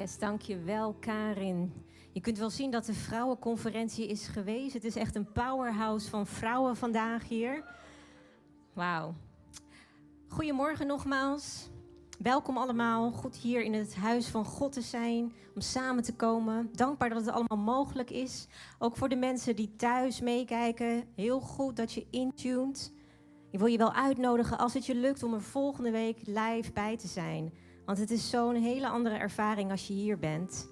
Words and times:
Yes, 0.00 0.18
dankjewel 0.18 0.96
Karin. 1.00 1.72
Je 2.12 2.20
kunt 2.20 2.38
wel 2.38 2.50
zien 2.50 2.70
dat 2.70 2.84
de 2.84 2.94
vrouwenconferentie 2.94 4.08
is 4.08 4.26
geweest. 4.26 4.72
Het 4.72 4.84
is 4.84 4.96
echt 4.96 5.14
een 5.14 5.32
powerhouse 5.32 6.10
van 6.10 6.26
vrouwen 6.26 6.76
vandaag 6.76 7.28
hier. 7.28 7.64
Wauw. 8.72 9.14
Goedemorgen 10.28 10.86
nogmaals. 10.86 11.68
Welkom 12.18 12.58
allemaal. 12.58 13.10
Goed 13.10 13.36
hier 13.36 13.62
in 13.62 13.72
het 13.72 13.94
huis 13.94 14.28
van 14.28 14.44
God 14.44 14.72
te 14.72 14.80
zijn, 14.80 15.32
om 15.54 15.60
samen 15.60 16.02
te 16.02 16.14
komen. 16.14 16.68
Dankbaar 16.72 17.08
dat 17.08 17.24
het 17.24 17.34
allemaal 17.34 17.74
mogelijk 17.74 18.10
is. 18.10 18.46
Ook 18.78 18.96
voor 18.96 19.08
de 19.08 19.16
mensen 19.16 19.56
die 19.56 19.76
thuis 19.76 20.20
meekijken. 20.20 21.04
Heel 21.14 21.40
goed 21.40 21.76
dat 21.76 21.92
je 21.92 22.06
intuned. 22.10 22.92
Ik 23.50 23.58
wil 23.58 23.68
je 23.68 23.78
wel 23.78 23.92
uitnodigen 23.92 24.58
als 24.58 24.74
het 24.74 24.86
je 24.86 24.94
lukt 24.94 25.22
om 25.22 25.34
er 25.34 25.42
volgende 25.42 25.90
week 25.90 26.18
live 26.26 26.72
bij 26.72 26.96
te 26.96 27.08
zijn. 27.08 27.52
Want 27.86 27.98
het 27.98 28.10
is 28.10 28.30
zo'n 28.30 28.54
hele 28.54 28.88
andere 28.88 29.16
ervaring 29.16 29.70
als 29.70 29.86
je 29.86 29.92
hier 29.92 30.18
bent. 30.18 30.68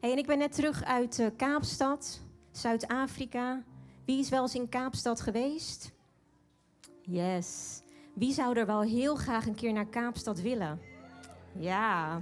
Hey, 0.00 0.12
en 0.12 0.18
ik 0.18 0.26
ben 0.26 0.38
net 0.38 0.52
terug 0.52 0.84
uit 0.84 1.18
uh, 1.18 1.26
Kaapstad, 1.36 2.20
Zuid-Afrika. 2.50 3.62
Wie 4.04 4.18
is 4.18 4.28
wel 4.28 4.42
eens 4.42 4.54
in 4.54 4.68
Kaapstad 4.68 5.20
geweest? 5.20 5.92
Yes. 7.02 7.80
Wie 8.14 8.32
zou 8.32 8.58
er 8.58 8.66
wel 8.66 8.82
heel 8.82 9.16
graag 9.16 9.46
een 9.46 9.54
keer 9.54 9.72
naar 9.72 9.86
Kaapstad 9.86 10.40
willen? 10.40 10.80
Ja. 11.58 12.20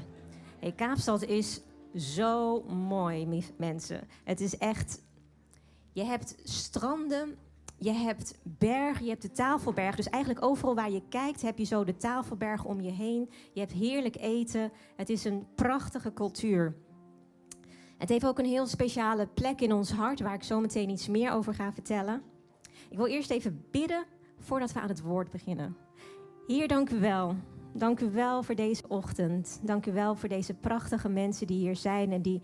Hey, 0.58 0.72
Kaapstad 0.72 1.22
is 1.22 1.60
zo 1.94 2.62
mooi, 2.62 3.44
mensen. 3.56 4.08
Het 4.24 4.40
is 4.40 4.58
echt. 4.58 5.02
Je 5.92 6.04
hebt 6.04 6.36
stranden 6.44 7.36
je 7.78 7.92
hebt 7.92 8.38
bergen, 8.42 9.04
je 9.04 9.10
hebt 9.10 9.22
de 9.22 9.30
tafelberg. 9.30 9.96
Dus 9.96 10.08
eigenlijk 10.08 10.44
overal 10.44 10.74
waar 10.74 10.90
je 10.90 11.02
kijkt 11.08 11.42
heb 11.42 11.58
je 11.58 11.64
zo 11.64 11.84
de 11.84 11.96
tafelberg 11.96 12.64
om 12.64 12.80
je 12.80 12.90
heen. 12.90 13.30
Je 13.52 13.60
hebt 13.60 13.72
heerlijk 13.72 14.16
eten. 14.16 14.72
Het 14.96 15.08
is 15.08 15.24
een 15.24 15.46
prachtige 15.54 16.12
cultuur. 16.12 16.76
Het 17.98 18.08
heeft 18.08 18.26
ook 18.26 18.38
een 18.38 18.44
heel 18.44 18.66
speciale 18.66 19.26
plek 19.26 19.60
in 19.60 19.72
ons 19.72 19.90
hart, 19.90 20.20
waar 20.20 20.34
ik 20.34 20.42
zo 20.42 20.60
meteen 20.60 20.90
iets 20.90 21.08
meer 21.08 21.32
over 21.32 21.54
ga 21.54 21.72
vertellen. 21.72 22.22
Ik 22.88 22.96
wil 22.96 23.06
eerst 23.06 23.30
even 23.30 23.64
bidden 23.70 24.04
voordat 24.38 24.72
we 24.72 24.80
aan 24.80 24.88
het 24.88 25.02
woord 25.02 25.30
beginnen. 25.30 25.76
Heer, 26.46 26.68
dank 26.68 26.90
u 26.90 27.00
wel. 27.00 27.34
Dank 27.72 28.00
u 28.00 28.10
wel 28.10 28.42
voor 28.42 28.54
deze 28.54 28.88
ochtend. 28.88 29.60
Dank 29.62 29.86
u 29.86 29.92
wel 29.92 30.14
voor 30.14 30.28
deze 30.28 30.54
prachtige 30.54 31.08
mensen 31.08 31.46
die 31.46 31.58
hier 31.58 31.76
zijn 31.76 32.12
en 32.12 32.22
die 32.22 32.42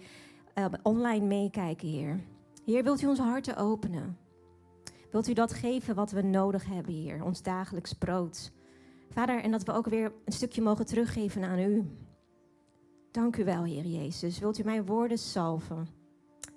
uh, 0.55 0.65
online 0.83 1.27
meekijken, 1.27 1.89
Heer. 1.89 2.21
Heer, 2.65 2.83
wilt 2.85 3.03
u 3.03 3.07
onze 3.07 3.23
harten 3.23 3.57
openen? 3.57 4.22
Wilt 5.13 5.29
u 5.29 5.33
dat 5.33 5.53
geven 5.53 5.95
wat 5.95 6.11
we 6.11 6.23
nodig 6.23 6.67
hebben 6.67 6.93
hier, 6.93 7.25
ons 7.25 7.43
dagelijks 7.43 7.93
brood? 7.93 8.53
Vader, 9.11 9.43
en 9.43 9.51
dat 9.51 9.63
we 9.63 9.73
ook 9.73 9.87
weer 9.87 10.13
een 10.25 10.33
stukje 10.33 10.63
mogen 10.63 10.87
teruggeven 10.87 11.45
aan 11.45 11.59
u. 11.59 11.91
Dank 13.11 13.37
u 13.37 13.45
wel, 13.45 13.65
Heer 13.65 13.87
Jezus. 13.87 14.39
Wilt 14.39 14.59
u 14.59 14.65
mijn 14.65 14.87
woorden 14.87 15.19
salven? 15.19 15.89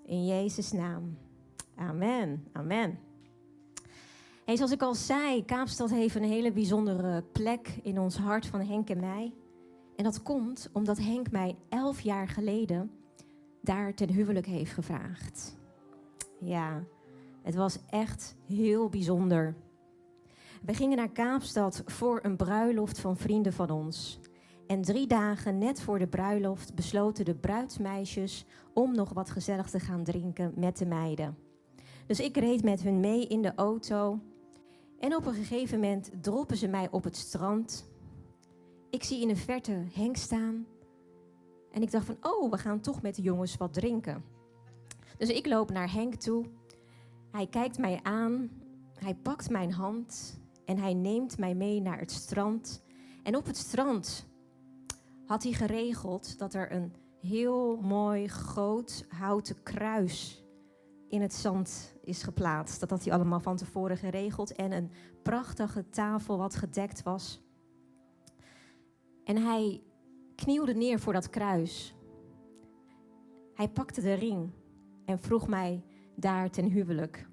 In 0.05 0.25
Jezus' 0.25 0.71
naam. 0.71 1.17
Amen. 1.75 2.47
Amen. 2.51 2.99
Hey, 4.45 4.55
zoals 4.55 4.71
ik 4.71 4.81
al 4.81 4.95
zei, 4.95 5.45
Kaapstad 5.45 5.89
heeft 5.89 6.15
een 6.15 6.23
hele 6.23 6.51
bijzondere 6.51 7.23
plek 7.31 7.79
in 7.83 7.99
ons 7.99 8.17
hart 8.17 8.45
van 8.45 8.61
Henk 8.61 8.89
en 8.89 8.99
mij. 8.99 9.33
En 9.95 10.03
dat 10.03 10.23
komt 10.23 10.69
omdat 10.73 10.97
Henk 10.97 11.31
mij 11.31 11.55
elf 11.69 12.01
jaar 12.01 12.27
geleden 12.27 12.91
daar 13.61 13.93
ten 13.93 14.09
huwelijk 14.09 14.45
heeft 14.45 14.73
gevraagd. 14.73 15.57
Ja, 16.39 16.83
het 17.45 17.55
was 17.55 17.77
echt 17.89 18.35
heel 18.47 18.89
bijzonder. 18.89 19.55
We 20.61 20.73
gingen 20.73 20.97
naar 20.97 21.11
Kaapstad 21.11 21.83
voor 21.85 22.19
een 22.23 22.35
bruiloft 22.35 22.99
van 22.99 23.17
vrienden 23.17 23.53
van 23.53 23.69
ons. 23.69 24.19
En 24.67 24.81
drie 24.81 25.07
dagen 25.07 25.57
net 25.57 25.81
voor 25.81 25.99
de 25.99 26.07
bruiloft 26.07 26.75
besloten 26.75 27.25
de 27.25 27.35
bruidsmeisjes 27.35 28.45
om 28.73 28.95
nog 28.95 29.13
wat 29.13 29.29
gezellig 29.29 29.69
te 29.69 29.79
gaan 29.79 30.03
drinken 30.03 30.53
met 30.55 30.77
de 30.77 30.85
meiden. 30.85 31.37
Dus 32.05 32.19
ik 32.19 32.37
reed 32.37 32.63
met 32.63 32.81
hun 32.81 32.99
mee 32.99 33.27
in 33.27 33.41
de 33.41 33.55
auto. 33.55 34.19
En 34.99 35.15
op 35.15 35.25
een 35.25 35.33
gegeven 35.33 35.79
moment 35.79 36.11
droppen 36.21 36.57
ze 36.57 36.67
mij 36.67 36.87
op 36.91 37.03
het 37.03 37.15
strand. 37.15 37.89
Ik 38.89 39.03
zie 39.03 39.21
in 39.21 39.27
de 39.27 39.35
verte 39.35 39.83
Henk 39.93 40.15
staan. 40.15 40.65
En 41.71 41.81
ik 41.81 41.91
dacht 41.91 42.05
van, 42.05 42.17
oh, 42.21 42.51
we 42.51 42.57
gaan 42.57 42.79
toch 42.79 43.01
met 43.01 43.15
de 43.15 43.21
jongens 43.21 43.57
wat 43.57 43.73
drinken. 43.73 44.23
Dus 45.17 45.29
ik 45.29 45.45
loop 45.45 45.71
naar 45.71 45.91
Henk 45.91 46.15
toe 46.15 46.45
hij 47.35 47.47
kijkt 47.47 47.77
mij 47.77 47.99
aan, 48.03 48.49
hij 48.93 49.15
pakt 49.15 49.49
mijn 49.49 49.71
hand 49.71 50.39
en 50.65 50.77
hij 50.77 50.93
neemt 50.93 51.37
mij 51.37 51.55
mee 51.55 51.81
naar 51.81 51.99
het 51.99 52.11
strand. 52.11 52.83
En 53.23 53.35
op 53.35 53.45
het 53.45 53.57
strand 53.57 54.27
had 55.25 55.43
hij 55.43 55.51
geregeld 55.51 56.39
dat 56.39 56.53
er 56.53 56.71
een 56.71 56.93
heel 57.21 57.77
mooi 57.77 58.27
groot 58.27 59.05
houten 59.09 59.63
kruis 59.63 60.43
in 61.09 61.21
het 61.21 61.33
zand 61.33 61.95
is 62.03 62.23
geplaatst. 62.23 62.79
Dat 62.79 62.89
had 62.89 63.03
hij 63.03 63.13
allemaal 63.13 63.39
van 63.39 63.57
tevoren 63.57 63.97
geregeld. 63.97 64.55
En 64.55 64.71
een 64.71 64.91
prachtige 65.23 65.89
tafel 65.89 66.37
wat 66.37 66.55
gedekt 66.55 67.03
was. 67.03 67.41
En 69.23 69.37
hij 69.37 69.83
knielde 70.35 70.73
neer 70.73 70.99
voor 70.99 71.13
dat 71.13 71.29
kruis. 71.29 71.95
Hij 73.53 73.69
pakte 73.69 74.01
de 74.01 74.13
ring 74.13 74.51
en 75.05 75.19
vroeg 75.19 75.47
mij 75.47 75.83
daar 76.15 76.49
ten 76.49 76.65
huwelijk. 76.65 77.27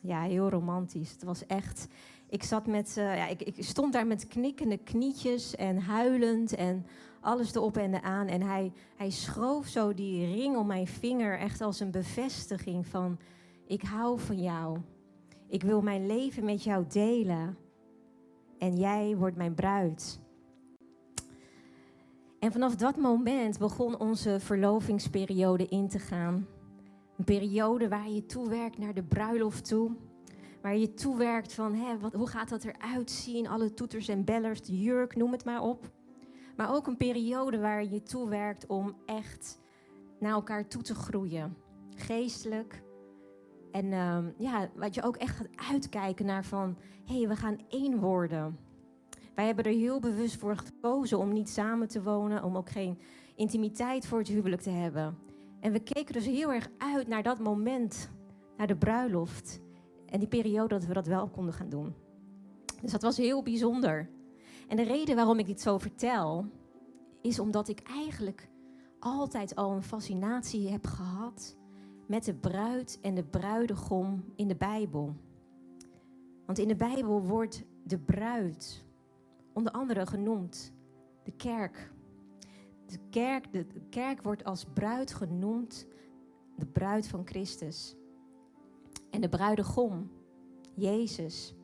Ja, 0.00 0.22
heel 0.22 0.50
romantisch. 0.50 1.10
Het 1.10 1.22
was 1.22 1.46
echt. 1.46 1.86
Ik 2.28 2.42
zat 2.42 2.66
met. 2.66 2.94
Uh, 2.98 3.16
ja, 3.16 3.26
ik, 3.26 3.42
ik, 3.42 3.64
stond 3.64 3.92
daar 3.92 4.06
met 4.06 4.26
knikkende 4.26 4.76
knietjes 4.76 5.56
en 5.56 5.78
huilend 5.78 6.54
en 6.54 6.86
alles 7.20 7.54
erop 7.54 7.76
en 7.76 7.94
eraan. 7.94 8.26
En 8.26 8.42
hij, 8.42 8.72
hij 8.96 9.10
schoof 9.10 9.66
zo 9.66 9.94
die 9.94 10.34
ring 10.34 10.56
om 10.56 10.66
mijn 10.66 10.86
vinger, 10.86 11.38
echt 11.38 11.60
als 11.60 11.80
een 11.80 11.90
bevestiging 11.90 12.86
van: 12.86 13.18
Ik 13.66 13.82
hou 13.82 14.20
van 14.20 14.42
jou. 14.42 14.78
Ik 15.48 15.62
wil 15.62 15.82
mijn 15.82 16.06
leven 16.06 16.44
met 16.44 16.62
jou 16.62 16.84
delen. 16.88 17.56
En 18.58 18.76
jij 18.76 19.16
wordt 19.16 19.36
mijn 19.36 19.54
bruid. 19.54 20.20
En 22.38 22.52
vanaf 22.52 22.76
dat 22.76 22.96
moment 22.96 23.58
begon 23.58 23.98
onze 23.98 24.40
verlovingsperiode 24.40 25.66
in 25.66 25.88
te 25.88 25.98
gaan. 25.98 26.46
Een 27.16 27.24
periode 27.24 27.88
waar 27.88 28.10
je 28.10 28.26
toewerkt 28.26 28.78
naar 28.78 28.94
de 28.94 29.02
bruiloft 29.02 29.68
toe. 29.68 29.90
Waar 30.62 30.76
je 30.76 30.94
toewerkt 30.94 31.52
van 31.52 31.74
hè, 31.74 31.98
wat, 31.98 32.12
hoe 32.12 32.28
gaat 32.28 32.48
dat 32.48 32.64
eruit 32.64 33.10
zien? 33.10 33.48
Alle 33.48 33.74
toeters 33.74 34.08
en 34.08 34.24
bellers, 34.24 34.62
de 34.62 34.80
jurk, 34.80 35.16
noem 35.16 35.32
het 35.32 35.44
maar 35.44 35.62
op. 35.62 35.90
Maar 36.56 36.74
ook 36.74 36.86
een 36.86 36.96
periode 36.96 37.58
waar 37.58 37.84
je 37.84 38.02
toewerkt 38.02 38.66
om 38.66 38.96
echt 39.06 39.60
naar 40.18 40.32
elkaar 40.32 40.68
toe 40.68 40.82
te 40.82 40.94
groeien. 40.94 41.56
Geestelijk. 41.96 42.82
En 43.72 43.84
uh, 43.84 44.18
ja, 44.38 44.70
wat 44.74 44.94
je 44.94 45.02
ook 45.02 45.16
echt 45.16 45.36
gaat 45.36 45.72
uitkijken 45.72 46.26
naar 46.26 46.44
van, 46.44 46.76
hé, 47.04 47.18
hey, 47.18 47.28
we 47.28 47.36
gaan 47.36 47.58
één 47.68 47.98
worden. 47.98 48.58
Wij 49.34 49.46
hebben 49.46 49.64
er 49.64 49.72
heel 49.72 50.00
bewust 50.00 50.36
voor 50.36 50.56
gekozen 50.56 51.18
om 51.18 51.32
niet 51.32 51.48
samen 51.48 51.88
te 51.88 52.02
wonen, 52.02 52.44
om 52.44 52.56
ook 52.56 52.70
geen 52.70 52.98
intimiteit 53.34 54.06
voor 54.06 54.18
het 54.18 54.28
huwelijk 54.28 54.62
te 54.62 54.70
hebben. 54.70 55.18
En 55.64 55.72
we 55.72 55.80
keken 55.80 56.12
dus 56.12 56.26
heel 56.26 56.52
erg 56.52 56.68
uit 56.78 57.08
naar 57.08 57.22
dat 57.22 57.38
moment, 57.38 58.10
naar 58.56 58.66
de 58.66 58.76
bruiloft. 58.76 59.60
En 60.06 60.18
die 60.18 60.28
periode 60.28 60.68
dat 60.68 60.84
we 60.84 60.92
dat 60.92 61.06
wel 61.06 61.28
konden 61.28 61.54
gaan 61.54 61.68
doen. 61.68 61.94
Dus 62.82 62.90
dat 62.92 63.02
was 63.02 63.16
heel 63.16 63.42
bijzonder. 63.42 64.10
En 64.68 64.76
de 64.76 64.82
reden 64.82 65.16
waarom 65.16 65.38
ik 65.38 65.46
dit 65.46 65.60
zo 65.60 65.78
vertel, 65.78 66.46
is 67.22 67.38
omdat 67.38 67.68
ik 67.68 67.80
eigenlijk 67.80 68.48
altijd 68.98 69.54
al 69.54 69.70
een 69.70 69.82
fascinatie 69.82 70.68
heb 70.68 70.86
gehad 70.86 71.56
met 72.06 72.24
de 72.24 72.34
bruid 72.34 72.98
en 73.00 73.14
de 73.14 73.24
bruidegom 73.24 74.24
in 74.36 74.48
de 74.48 74.56
Bijbel. 74.56 75.14
Want 76.46 76.58
in 76.58 76.68
de 76.68 76.76
Bijbel 76.76 77.22
wordt 77.22 77.64
de 77.82 77.98
bruid 77.98 78.84
onder 79.52 79.72
andere 79.72 80.06
genoemd 80.06 80.72
de 81.22 81.32
kerk. 81.32 81.92
De 82.94 83.00
kerk, 83.10 83.52
de 83.52 83.66
kerk 83.90 84.22
wordt 84.22 84.44
als 84.44 84.64
bruid 84.64 85.14
genoemd, 85.14 85.86
de 86.56 86.66
bruid 86.66 87.08
van 87.08 87.26
Christus. 87.26 87.96
En 89.10 89.20
de 89.20 89.28
bruidegom, 89.28 90.10
Jezus. 90.74 91.54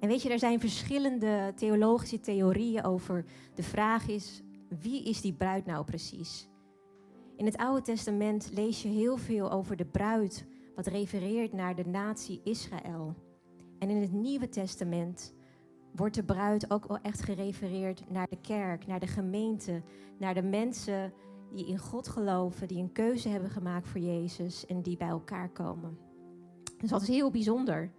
En 0.00 0.08
weet 0.08 0.22
je, 0.22 0.30
er 0.30 0.38
zijn 0.38 0.60
verschillende 0.60 1.52
theologische 1.56 2.20
theorieën 2.20 2.84
over. 2.84 3.24
De 3.54 3.62
vraag 3.62 4.08
is, 4.08 4.42
wie 4.80 5.02
is 5.02 5.20
die 5.20 5.32
bruid 5.32 5.66
nou 5.66 5.84
precies? 5.84 6.48
In 7.36 7.44
het 7.44 7.56
Oude 7.56 7.82
Testament 7.82 8.50
lees 8.52 8.82
je 8.82 8.88
heel 8.88 9.16
veel 9.16 9.50
over 9.50 9.76
de 9.76 9.84
bruid, 9.86 10.46
wat 10.74 10.86
refereert 10.86 11.52
naar 11.52 11.74
de 11.74 11.86
natie 11.86 12.40
Israël. 12.44 13.14
En 13.78 13.90
in 13.90 14.00
het 14.00 14.12
Nieuwe 14.12 14.48
Testament 14.48 15.34
wordt 15.94 16.14
de 16.14 16.24
bruid 16.24 16.70
ook 16.70 16.86
wel 16.86 16.98
echt 17.02 17.22
gerefereerd 17.22 18.10
naar 18.10 18.28
de 18.28 18.40
kerk, 18.40 18.86
naar 18.86 19.00
de 19.00 19.06
gemeente, 19.06 19.82
naar 20.18 20.34
de 20.34 20.42
mensen 20.42 21.12
die 21.52 21.66
in 21.66 21.78
God 21.78 22.08
geloven, 22.08 22.68
die 22.68 22.78
een 22.78 22.92
keuze 22.92 23.28
hebben 23.28 23.50
gemaakt 23.50 23.88
voor 23.88 24.00
Jezus 24.00 24.66
en 24.66 24.82
die 24.82 24.96
bij 24.96 25.08
elkaar 25.08 25.48
komen. 25.48 25.98
Dus 26.78 26.90
dat 26.90 27.02
is 27.02 27.08
heel 27.08 27.30
bijzonder. 27.30 27.90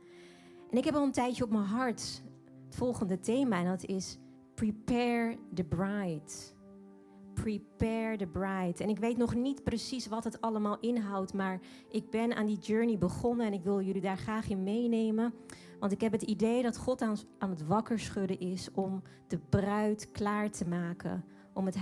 En 0.71 0.77
ik 0.77 0.83
heb 0.83 0.95
al 0.95 1.03
een 1.03 1.11
tijdje 1.11 1.43
op 1.43 1.49
mijn 1.49 1.63
hart 1.63 2.23
het 2.65 2.75
volgende 2.75 3.19
thema 3.19 3.59
en 3.59 3.65
dat 3.65 3.85
is 3.85 4.17
Prepare 4.53 5.37
the 5.53 5.63
Bride. 5.63 6.31
Prepare 7.33 8.17
the 8.17 8.27
Bride. 8.27 8.83
En 8.83 8.89
ik 8.89 8.99
weet 8.99 9.17
nog 9.17 9.35
niet 9.35 9.63
precies 9.63 10.07
wat 10.07 10.23
het 10.23 10.41
allemaal 10.41 10.79
inhoudt, 10.79 11.33
maar 11.33 11.59
ik 11.89 12.09
ben 12.09 12.35
aan 12.35 12.45
die 12.45 12.57
journey 12.57 12.97
begonnen 12.97 13.45
en 13.45 13.53
ik 13.53 13.63
wil 13.63 13.81
jullie 13.81 14.01
daar 14.01 14.17
graag 14.17 14.49
in 14.49 14.63
meenemen. 14.63 15.33
Want 15.79 15.91
ik 15.91 16.01
heb 16.01 16.11
het 16.11 16.21
idee 16.21 16.63
dat 16.63 16.77
God 16.77 17.01
aan, 17.01 17.17
aan 17.37 17.49
het 17.49 17.65
wakker 17.65 17.99
schudden 17.99 18.39
is 18.39 18.71
om 18.71 19.01
de 19.27 19.37
bruid 19.37 20.11
klaar 20.11 20.51
te 20.51 20.67
maken. 20.67 21.25
Om, 21.53 21.65
het, 21.65 21.77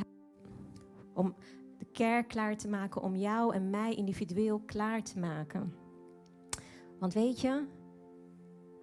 om 1.13 1.35
de 1.77 1.85
kerk 1.91 2.27
klaar 2.27 2.57
te 2.57 2.67
maken, 2.67 3.01
om 3.01 3.15
jou 3.15 3.53
en 3.53 3.69
mij 3.69 3.93
individueel 3.93 4.59
klaar 4.59 5.03
te 5.03 5.19
maken. 5.19 5.73
Want 6.99 7.13
weet 7.13 7.41
je, 7.41 7.65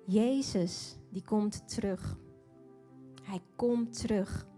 Jezus 0.07 0.97
die 1.11 1.25
komt 1.25 1.69
terug. 1.69 2.17
Hij 3.23 3.41
komt 3.57 3.99
terug. 4.01 4.49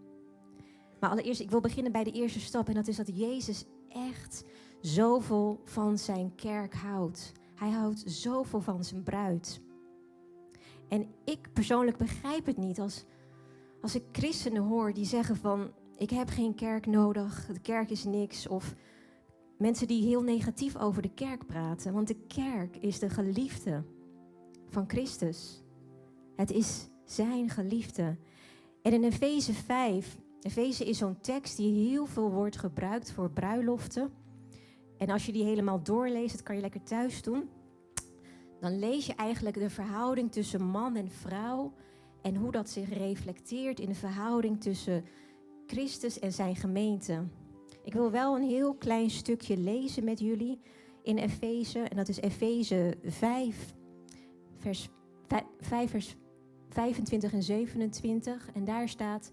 Maar 1.01 1.11
allereerst, 1.11 1.41
ik 1.41 1.51
wil 1.51 1.61
beginnen 1.61 1.93
bij 1.93 2.05
de 2.05 2.13
eerste 2.13 2.41
stap. 2.41 2.69
En 2.69 2.75
dat 2.75 2.89
is 2.89 2.97
dat 2.97 3.19
Jezus 3.19 3.65
echt 3.89 4.45
zoveel 4.81 5.61
van 5.65 5.99
zijn 5.99 6.35
kerk 6.35 6.75
houdt. 6.75 7.33
Hij 7.55 7.71
houdt 7.71 8.03
zoveel 8.07 8.61
van 8.61 8.85
zijn 8.85 9.03
bruid. 9.03 9.61
En 10.93 11.07
ik 11.25 11.53
persoonlijk 11.53 11.97
begrijp 11.97 12.47
het 12.47 12.57
niet 12.57 12.81
als, 12.81 13.05
als 13.81 13.95
ik 13.95 14.03
christenen 14.13 14.63
hoor 14.63 14.93
die 14.93 15.05
zeggen 15.05 15.37
van... 15.37 15.71
ik 15.97 16.11
heb 16.11 16.29
geen 16.29 16.55
kerk 16.55 16.87
nodig, 16.87 17.47
de 17.47 17.61
kerk 17.61 17.91
is 17.91 18.05
niks. 18.05 18.49
Of 18.49 18.75
mensen 19.59 19.87
die 19.87 20.07
heel 20.07 20.23
negatief 20.23 20.77
over 20.77 21.03
de 21.03 21.15
kerk 21.15 21.47
praten. 21.47 21.93
Want 21.93 22.09
de 22.09 22.27
kerk 22.27 22.77
is 22.77 22.99
de 22.99 23.09
geliefde 23.09 23.85
van 24.69 24.85
Christus. 24.89 25.63
Het 26.37 26.51
is 26.51 26.89
zijn 27.05 27.49
geliefde. 27.49 28.17
En 28.83 28.93
in 28.93 29.05
Efeze 29.05 29.53
5, 29.53 30.19
Efeze 30.41 30.85
is 30.85 30.99
zo'n 30.99 31.21
tekst 31.21 31.57
die 31.57 31.89
heel 31.89 32.07
veel 32.07 32.31
wordt 32.31 32.59
gebruikt 32.59 33.13
voor 33.13 33.31
bruiloften. 33.31 34.13
En 34.99 35.11
als 35.11 35.27
je 35.27 35.33
die 35.33 35.45
helemaal 35.45 35.83
doorleest, 35.83 36.33
dat 36.33 36.43
kan 36.43 36.55
je 36.55 36.61
lekker 36.61 36.83
thuis 36.83 37.23
doen. 37.23 37.49
Dan 38.63 38.79
lees 38.79 39.07
je 39.07 39.15
eigenlijk 39.15 39.59
de 39.59 39.71
verhouding 39.71 40.33
tussen 40.33 40.63
man 40.63 40.97
en 40.97 41.11
vrouw. 41.11 41.73
En 42.21 42.37
hoe 42.37 42.53
dat 42.53 42.71
zich 42.71 42.89
reflecteert 42.89 43.81
in 43.81 43.89
de 43.89 43.95
verhouding 43.95 44.61
tussen 44.61 45.05
Christus 45.67 46.19
en 46.19 46.33
zijn 46.33 46.57
gemeente. 46.57 47.29
Ik 47.85 47.93
wil 47.93 48.11
wel 48.11 48.37
een 48.37 48.49
heel 48.49 48.75
klein 48.75 49.11
stukje 49.11 49.57
lezen 49.57 50.05
met 50.05 50.21
jullie 50.21 50.61
in 51.03 51.19
Efeze. 51.19 51.79
En 51.79 51.97
dat 51.97 52.09
is 52.09 52.21
Efeze 52.21 52.99
5, 53.05 53.75
vers 54.57 54.89
5, 55.59 55.91
vers 55.91 56.17
25 56.69 57.33
en 57.33 57.43
27. 57.43 58.51
En 58.55 58.65
daar 58.65 58.89
staat: 58.89 59.33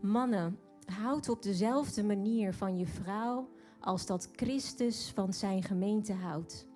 Mannen, 0.00 0.58
houd 0.84 1.28
op 1.28 1.42
dezelfde 1.42 2.04
manier 2.04 2.54
van 2.54 2.78
je 2.78 2.86
vrouw 2.86 3.48
als 3.80 4.06
dat 4.06 4.28
Christus 4.32 5.12
van 5.14 5.32
zijn 5.32 5.62
gemeente 5.62 6.12
houdt. 6.12 6.68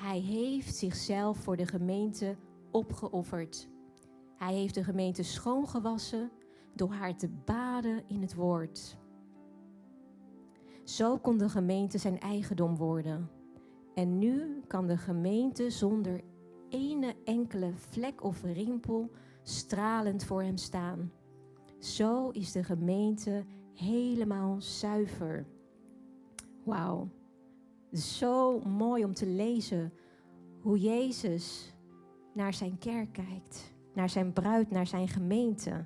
Hij 0.00 0.18
heeft 0.18 0.76
zichzelf 0.76 1.38
voor 1.38 1.56
de 1.56 1.66
gemeente 1.66 2.36
opgeofferd. 2.70 3.68
Hij 4.36 4.54
heeft 4.54 4.74
de 4.74 4.84
gemeente 4.84 5.22
schoongewassen 5.22 6.30
door 6.74 6.92
haar 6.92 7.16
te 7.16 7.28
baden 7.28 8.02
in 8.06 8.20
het 8.20 8.34
woord. 8.34 8.98
Zo 10.84 11.18
kon 11.18 11.38
de 11.38 11.48
gemeente 11.48 11.98
zijn 11.98 12.20
eigendom 12.20 12.76
worden. 12.76 13.30
En 13.94 14.18
nu 14.18 14.60
kan 14.66 14.86
de 14.86 14.96
gemeente 14.96 15.70
zonder 15.70 16.20
ene 16.68 17.14
enkele 17.24 17.72
vlek 17.74 18.24
of 18.24 18.42
rimpel 18.42 19.10
stralend 19.42 20.24
voor 20.24 20.42
hem 20.42 20.56
staan. 20.56 21.12
Zo 21.78 22.28
is 22.28 22.52
de 22.52 22.64
gemeente 22.64 23.44
helemaal 23.74 24.60
zuiver. 24.60 25.46
Wauw. 26.64 27.08
Zo 27.92 28.60
mooi 28.60 29.04
om 29.04 29.14
te 29.14 29.26
lezen 29.26 29.92
hoe 30.60 30.78
Jezus 30.78 31.74
naar 32.34 32.54
zijn 32.54 32.78
kerk 32.78 33.12
kijkt, 33.12 33.74
naar 33.94 34.08
zijn 34.08 34.32
bruid, 34.32 34.70
naar 34.70 34.86
zijn 34.86 35.08
gemeente. 35.08 35.84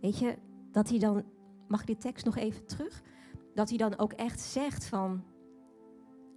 Weet 0.00 0.18
je, 0.18 0.38
dat 0.70 0.88
hij 0.88 0.98
dan, 0.98 1.24
mag 1.68 1.80
ik 1.80 1.86
die 1.86 1.96
tekst 1.96 2.24
nog 2.24 2.36
even 2.36 2.66
terug? 2.66 3.02
Dat 3.54 3.68
hij 3.68 3.78
dan 3.78 3.98
ook 3.98 4.12
echt 4.12 4.40
zegt 4.40 4.84
van, 4.84 5.24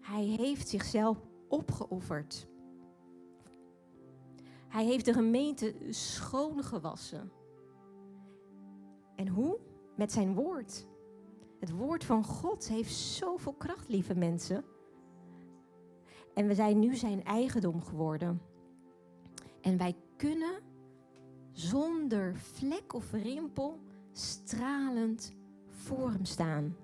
hij 0.02 0.24
heeft 0.24 0.68
zichzelf 0.70 1.18
opgeofferd. 1.48 2.48
Hij 4.68 4.86
heeft 4.86 5.06
de 5.06 5.14
gemeente 5.14 5.76
schoongewassen. 5.90 7.32
En 9.16 9.28
hoe? 9.28 9.60
Met 9.96 10.12
zijn 10.12 10.34
woord. 10.34 10.88
Het 11.60 11.72
woord 11.72 12.04
van 12.04 12.24
God 12.24 12.68
heeft 12.68 12.94
zoveel 12.94 13.54
kracht, 13.54 13.90
lieve 13.90 14.16
mensen. 14.16 14.64
En 16.34 16.48
we 16.48 16.56
zijn 16.56 16.80
nu 16.80 16.96
zijn 16.96 17.24
eigendom 17.24 17.82
geworden. 17.82 18.42
En 19.62 19.78
wij 19.78 19.96
kunnen 20.18 20.62
zonder 21.52 22.36
vlek 22.36 22.94
of 22.94 23.12
rimpel 23.12 23.80
stralend 24.12 25.34
voor 25.68 26.12
hem 26.12 26.26
staan. 26.26 26.76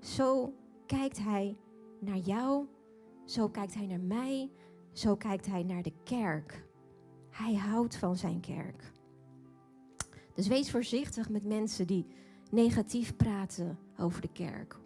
Zo 0.00 0.54
kijkt 0.86 1.18
hij 1.18 1.56
naar 2.00 2.18
jou, 2.18 2.66
zo 3.24 3.48
kijkt 3.48 3.74
hij 3.74 3.86
naar 3.86 4.00
mij, 4.00 4.50
zo 4.92 5.16
kijkt 5.16 5.46
hij 5.46 5.62
naar 5.62 5.82
de 5.82 5.92
kerk. 6.04 6.66
Hij 7.30 7.54
houdt 7.54 7.96
van 7.96 8.16
zijn 8.16 8.40
kerk. 8.40 8.92
Dus 10.34 10.48
wees 10.48 10.70
voorzichtig 10.70 11.28
met 11.28 11.44
mensen 11.44 11.86
die 11.86 12.06
negatief 12.50 13.16
praten 13.16 13.78
over 13.98 14.20
de 14.20 14.32
kerk. 14.32 14.78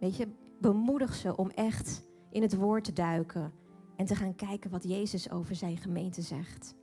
Weet 0.00 0.16
je, 0.16 0.28
bemoedig 0.60 1.14
ze 1.14 1.36
om 1.36 1.50
echt 1.50 2.06
in 2.30 2.42
het 2.42 2.56
woord 2.56 2.84
te 2.84 2.92
duiken 2.92 3.52
en 3.96 4.06
te 4.06 4.14
gaan 4.14 4.34
kijken 4.34 4.70
wat 4.70 4.84
Jezus 4.84 5.30
over 5.30 5.54
zijn 5.54 5.76
gemeente 5.76 6.22
zegt. 6.22 6.74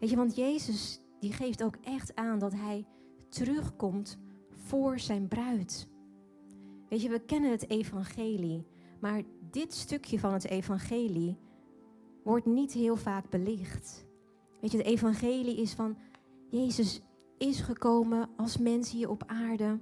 Weet 0.00 0.10
je, 0.10 0.16
want 0.16 0.36
Jezus 0.36 1.00
die 1.20 1.32
geeft 1.32 1.62
ook 1.62 1.76
echt 1.76 2.14
aan 2.14 2.38
dat 2.38 2.52
hij 2.52 2.86
terugkomt 3.28 4.18
voor 4.50 4.98
zijn 4.98 5.28
bruid. 5.28 5.88
Weet 6.88 7.02
je, 7.02 7.08
we 7.08 7.20
kennen 7.20 7.50
het 7.50 7.70
evangelie, 7.70 8.66
maar 9.00 9.22
dit 9.50 9.74
stukje 9.74 10.18
van 10.18 10.32
het 10.32 10.44
evangelie 10.44 11.38
wordt 12.24 12.46
niet 12.46 12.72
heel 12.72 12.96
vaak 12.96 13.30
belicht. 13.30 14.06
Weet 14.60 14.70
je, 14.70 14.76
het 14.76 14.86
evangelie 14.86 15.56
is 15.56 15.72
van 15.72 15.96
Jezus 16.50 17.02
is 17.48 17.60
gekomen 17.60 18.28
als 18.36 18.58
mens 18.58 18.90
hier 18.90 19.10
op 19.10 19.22
aarde. 19.26 19.78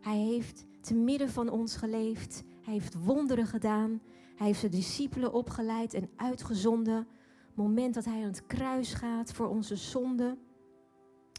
Hij 0.00 0.16
heeft 0.16 0.66
te 0.80 0.94
midden 0.94 1.28
van 1.30 1.48
ons 1.48 1.76
geleefd. 1.76 2.44
Hij 2.62 2.72
heeft 2.72 3.04
wonderen 3.04 3.46
gedaan. 3.46 4.00
Hij 4.36 4.46
heeft 4.46 4.60
zijn 4.60 4.72
discipelen 4.72 5.32
opgeleid 5.32 5.94
en 5.94 6.10
uitgezonden. 6.16 7.06
moment 7.54 7.94
dat 7.94 8.04
hij 8.04 8.14
aan 8.14 8.28
het 8.28 8.46
kruis 8.46 8.94
gaat 8.94 9.32
voor 9.32 9.46
onze 9.46 9.76
zonden. 9.76 10.38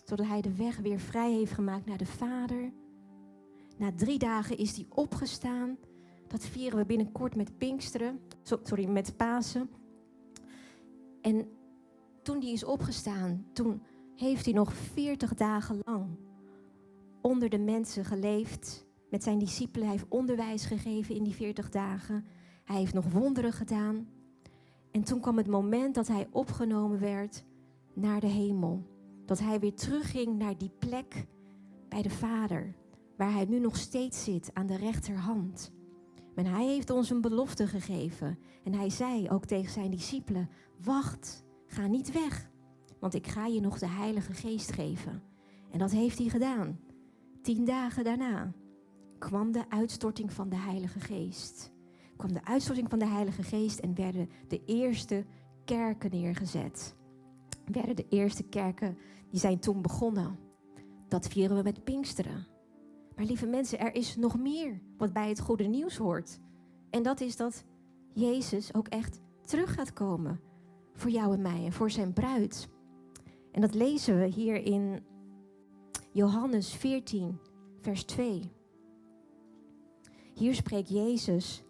Zodat 0.05 0.25
hij 0.25 0.41
de 0.41 0.55
weg 0.55 0.77
weer 0.77 0.99
vrij 0.99 1.31
heeft 1.31 1.51
gemaakt 1.51 1.85
naar 1.85 1.97
de 1.97 2.05
Vader. 2.05 2.71
Na 3.77 3.91
drie 3.95 4.19
dagen 4.19 4.57
is 4.57 4.75
hij 4.75 4.85
opgestaan. 4.89 5.77
Dat 6.27 6.45
vieren 6.45 6.77
we 6.77 6.85
binnenkort 6.85 7.35
met 7.35 7.57
Pinksteren. 7.57 8.19
Sorry, 8.43 8.85
met 8.85 9.17
Pasen. 9.17 9.69
En 11.21 11.47
toen 12.23 12.39
die 12.39 12.53
is 12.53 12.63
opgestaan, 12.63 13.45
toen 13.53 13.81
heeft 14.19 14.45
hij 14.45 14.53
nog 14.53 14.73
40 14.73 15.33
dagen 15.33 15.79
lang 15.83 16.17
onder 17.21 17.49
de 17.49 17.59
mensen 17.59 18.05
geleefd. 18.05 18.87
Met 19.09 19.23
zijn 19.23 19.39
discipelen. 19.39 19.87
Hij 19.87 19.95
heeft 19.95 20.09
onderwijs 20.09 20.65
gegeven 20.65 21.15
in 21.15 21.23
die 21.23 21.35
40 21.35 21.69
dagen. 21.69 22.25
Hij 22.63 22.77
heeft 22.77 22.93
nog 22.93 23.11
wonderen 23.11 23.53
gedaan. 23.53 24.07
En 24.91 25.03
toen 25.03 25.19
kwam 25.19 25.37
het 25.37 25.47
moment 25.47 25.95
dat 25.95 26.07
hij 26.07 26.27
opgenomen 26.31 26.99
werd 26.99 27.43
naar 27.93 28.19
de 28.19 28.27
hemel. 28.27 28.83
Dat 29.25 29.39
hij 29.39 29.59
weer 29.59 29.73
terugging 29.73 30.37
naar 30.37 30.57
die 30.57 30.71
plek 30.79 31.25
bij 31.89 32.01
de 32.01 32.09
Vader. 32.09 32.75
Waar 33.17 33.33
hij 33.33 33.45
nu 33.45 33.59
nog 33.59 33.77
steeds 33.77 34.23
zit 34.23 34.49
aan 34.53 34.67
de 34.67 34.77
rechterhand. 34.77 35.71
En 36.35 36.45
hij 36.45 36.65
heeft 36.65 36.89
ons 36.89 37.09
een 37.09 37.21
belofte 37.21 37.67
gegeven. 37.67 38.39
En 38.63 38.73
hij 38.73 38.89
zei 38.89 39.29
ook 39.29 39.45
tegen 39.45 39.71
zijn 39.71 39.91
discipelen: 39.91 40.49
Wacht, 40.83 41.43
ga 41.67 41.87
niet 41.87 42.11
weg, 42.11 42.49
want 42.99 43.13
ik 43.13 43.27
ga 43.27 43.45
je 43.45 43.61
nog 43.61 43.79
de 43.79 43.87
Heilige 43.87 44.33
Geest 44.33 44.71
geven. 44.71 45.23
En 45.71 45.79
dat 45.79 45.91
heeft 45.91 46.17
hij 46.17 46.27
gedaan. 46.27 46.79
Tien 47.41 47.65
dagen 47.65 48.03
daarna 48.03 48.53
kwam 49.17 49.51
de 49.51 49.69
uitstorting 49.69 50.33
van 50.33 50.49
de 50.49 50.55
Heilige 50.55 50.99
Geest. 50.99 51.71
Kwam 52.17 52.33
de 52.33 52.45
uitstorting 52.45 52.89
van 52.89 52.99
de 52.99 53.07
Heilige 53.07 53.43
Geest 53.43 53.79
en 53.79 53.95
werden 53.95 54.29
de 54.47 54.61
eerste 54.65 55.25
kerken 55.65 56.11
neergezet. 56.11 56.95
Werden 57.65 57.95
de 57.95 58.05
eerste 58.09 58.43
kerken 58.43 58.97
die 59.29 59.39
zijn 59.39 59.59
toen 59.59 59.81
begonnen. 59.81 60.39
Dat 61.07 61.27
vieren 61.27 61.57
we 61.57 61.63
met 61.63 61.83
Pinksteren. 61.83 62.47
Maar 63.15 63.25
lieve 63.25 63.45
mensen, 63.45 63.79
er 63.79 63.95
is 63.95 64.15
nog 64.15 64.39
meer 64.39 64.81
wat 64.97 65.13
bij 65.13 65.29
het 65.29 65.39
goede 65.39 65.63
nieuws 65.63 65.97
hoort. 65.97 66.39
En 66.89 67.03
dat 67.03 67.21
is 67.21 67.35
dat 67.35 67.63
Jezus 68.13 68.73
ook 68.73 68.87
echt 68.87 69.19
terug 69.41 69.73
gaat 69.73 69.93
komen 69.93 70.39
voor 70.93 71.09
jou 71.09 71.33
en 71.33 71.41
mij 71.41 71.65
en 71.65 71.73
voor 71.73 71.91
zijn 71.91 72.13
bruid. 72.13 72.69
En 73.51 73.61
dat 73.61 73.73
lezen 73.73 74.19
we 74.19 74.25
hier 74.25 74.55
in 74.55 75.03
Johannes 76.11 76.73
14, 76.73 77.39
vers 77.81 78.03
2. 78.03 78.51
Hier 80.33 80.55
spreekt 80.55 80.89
Jezus 80.89 81.63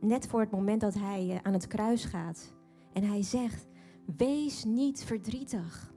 net 0.00 0.26
voor 0.26 0.40
het 0.40 0.50
moment 0.50 0.80
dat 0.80 0.94
hij 0.94 1.30
eh, 1.30 1.38
aan 1.42 1.52
het 1.52 1.66
kruis 1.66 2.04
gaat. 2.04 2.54
En 2.92 3.02
hij 3.02 3.22
zegt: 3.22 3.66
Wees 4.16 4.64
niet 4.64 5.04
verdrietig. 5.04 5.94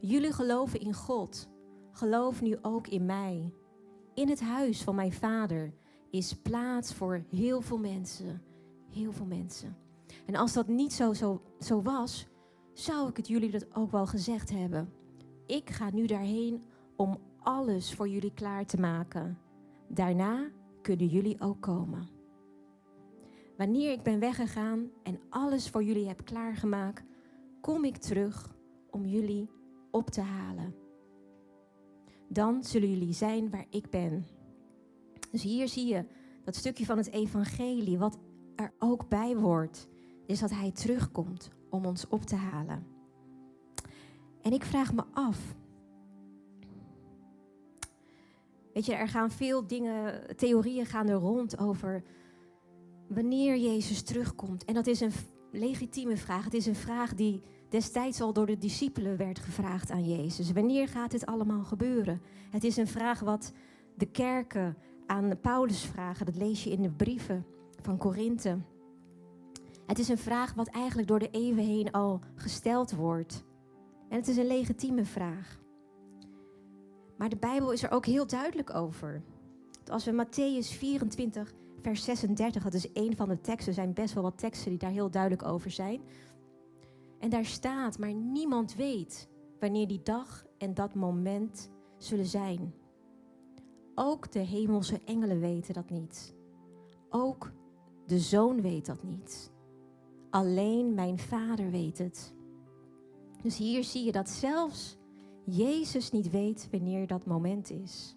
Jullie 0.00 0.32
geloven 0.32 0.80
in 0.80 0.94
God. 0.94 1.48
Geloof 1.92 2.42
nu 2.42 2.58
ook 2.62 2.86
in 2.86 3.06
mij. 3.06 3.52
In 4.14 4.28
het 4.28 4.40
huis 4.40 4.82
van 4.82 4.94
mijn 4.94 5.12
vader 5.12 5.74
is 6.10 6.34
plaats 6.34 6.94
voor 6.94 7.24
heel 7.30 7.60
veel 7.60 7.78
mensen. 7.78 8.42
Heel 8.90 9.12
veel 9.12 9.26
mensen. 9.26 9.76
En 10.26 10.34
als 10.34 10.52
dat 10.52 10.68
niet 10.68 10.92
zo, 10.92 11.12
zo, 11.12 11.42
zo 11.58 11.82
was, 11.82 12.26
zou 12.80 13.08
ik 13.08 13.16
het 13.16 13.28
jullie 13.28 13.50
dat 13.50 13.74
ook 13.74 13.90
wel 13.90 14.06
gezegd 14.06 14.50
hebben. 14.50 14.92
Ik 15.46 15.70
ga 15.70 15.90
nu 15.90 16.06
daarheen 16.06 16.62
om 16.96 17.18
alles 17.38 17.94
voor 17.94 18.08
jullie 18.08 18.34
klaar 18.34 18.66
te 18.66 18.80
maken. 18.80 19.38
Daarna 19.88 20.50
kunnen 20.82 21.06
jullie 21.06 21.40
ook 21.40 21.60
komen. 21.60 22.08
Wanneer 23.56 23.92
ik 23.92 24.02
ben 24.02 24.18
weggegaan 24.18 24.90
en 25.02 25.20
alles 25.28 25.70
voor 25.70 25.82
jullie 25.82 26.06
heb 26.06 26.24
klaargemaakt, 26.24 27.04
kom 27.60 27.84
ik 27.84 27.96
terug 27.96 28.54
om 28.90 29.06
jullie 29.06 29.50
op 29.90 30.10
te 30.10 30.20
halen. 30.20 30.74
Dan 32.28 32.64
zullen 32.64 32.90
jullie 32.90 33.12
zijn 33.12 33.50
waar 33.50 33.66
ik 33.70 33.90
ben. 33.90 34.26
Dus 35.30 35.42
hier 35.42 35.68
zie 35.68 35.86
je 35.86 36.04
dat 36.44 36.56
stukje 36.56 36.84
van 36.84 36.96
het 36.96 37.10
evangelie, 37.10 37.98
wat 37.98 38.18
er 38.56 38.72
ook 38.78 39.08
bij 39.08 39.36
wordt, 39.36 39.88
is 40.26 40.40
dat 40.40 40.50
hij 40.50 40.72
terugkomt 40.72 41.56
om 41.70 41.86
ons 41.86 42.08
op 42.08 42.24
te 42.24 42.36
halen. 42.36 42.86
En 44.42 44.52
ik 44.52 44.64
vraag 44.64 44.92
me 44.94 45.04
af. 45.12 45.56
Weet 48.72 48.86
je, 48.86 48.94
er 48.94 49.08
gaan 49.08 49.30
veel 49.30 49.66
dingen, 49.66 50.22
theorieën 50.36 50.86
gaan 50.86 51.08
er 51.08 51.16
rond 51.16 51.58
over 51.58 52.02
wanneer 53.08 53.56
Jezus 53.56 54.02
terugkomt. 54.02 54.64
En 54.64 54.74
dat 54.74 54.86
is 54.86 55.00
een 55.00 55.12
legitieme 55.52 56.16
vraag. 56.16 56.44
Het 56.44 56.54
is 56.54 56.66
een 56.66 56.74
vraag 56.74 57.14
die 57.14 57.42
destijds 57.68 58.20
al 58.20 58.32
door 58.32 58.46
de 58.46 58.58
discipelen 58.58 59.16
werd 59.16 59.38
gevraagd 59.38 59.90
aan 59.90 60.08
Jezus. 60.08 60.52
Wanneer 60.52 60.88
gaat 60.88 61.10
dit 61.10 61.26
allemaal 61.26 61.64
gebeuren? 61.64 62.22
Het 62.50 62.64
is 62.64 62.76
een 62.76 62.86
vraag 62.86 63.20
wat 63.20 63.52
de 63.96 64.06
kerken 64.06 64.76
aan 65.06 65.40
Paulus 65.40 65.84
vragen. 65.84 66.26
Dat 66.26 66.36
lees 66.36 66.64
je 66.64 66.70
in 66.70 66.82
de 66.82 66.90
brieven 66.90 67.46
van 67.80 67.98
Korinthe. 67.98 68.58
Het 69.88 69.98
is 69.98 70.08
een 70.08 70.18
vraag 70.18 70.54
wat 70.54 70.68
eigenlijk 70.68 71.08
door 71.08 71.18
de 71.18 71.30
eeuwen 71.30 71.64
heen 71.64 71.90
al 71.90 72.20
gesteld 72.34 72.92
wordt. 72.92 73.44
En 74.08 74.16
het 74.16 74.28
is 74.28 74.36
een 74.36 74.46
legitieme 74.46 75.04
vraag. 75.04 75.60
Maar 77.16 77.28
de 77.28 77.36
Bijbel 77.36 77.72
is 77.72 77.82
er 77.82 77.90
ook 77.90 78.06
heel 78.06 78.26
duidelijk 78.26 78.74
over. 78.74 79.22
Als 79.86 80.04
we 80.04 80.26
Matthäus 80.26 80.76
24, 80.76 81.52
vers 81.82 82.04
36, 82.04 82.62
dat 82.62 82.74
is 82.74 82.88
een 82.92 83.16
van 83.16 83.28
de 83.28 83.40
teksten, 83.40 83.74
zijn 83.74 83.92
best 83.92 84.14
wel 84.14 84.22
wat 84.22 84.38
teksten 84.38 84.70
die 84.70 84.78
daar 84.78 84.90
heel 84.90 85.10
duidelijk 85.10 85.42
over 85.42 85.70
zijn. 85.70 86.00
En 87.18 87.30
daar 87.30 87.44
staat, 87.44 87.98
maar 87.98 88.14
niemand 88.14 88.74
weet 88.74 89.28
wanneer 89.60 89.88
die 89.88 90.02
dag 90.02 90.46
en 90.58 90.74
dat 90.74 90.94
moment 90.94 91.70
zullen 91.96 92.26
zijn. 92.26 92.74
Ook 93.94 94.32
de 94.32 94.38
hemelse 94.38 95.00
engelen 95.04 95.40
weten 95.40 95.74
dat 95.74 95.90
niet. 95.90 96.34
Ook 97.08 97.52
de 98.06 98.18
zoon 98.18 98.60
weet 98.60 98.86
dat 98.86 99.02
niet. 99.02 99.56
Alleen 100.30 100.94
mijn 100.94 101.18
vader 101.18 101.70
weet 101.70 101.98
het. 101.98 102.34
Dus 103.42 103.56
hier 103.56 103.84
zie 103.84 104.04
je 104.04 104.12
dat 104.12 104.28
zelfs 104.28 104.96
Jezus 105.44 106.10
niet 106.10 106.30
weet 106.30 106.68
wanneer 106.70 107.06
dat 107.06 107.26
moment 107.26 107.70
is. 107.70 108.16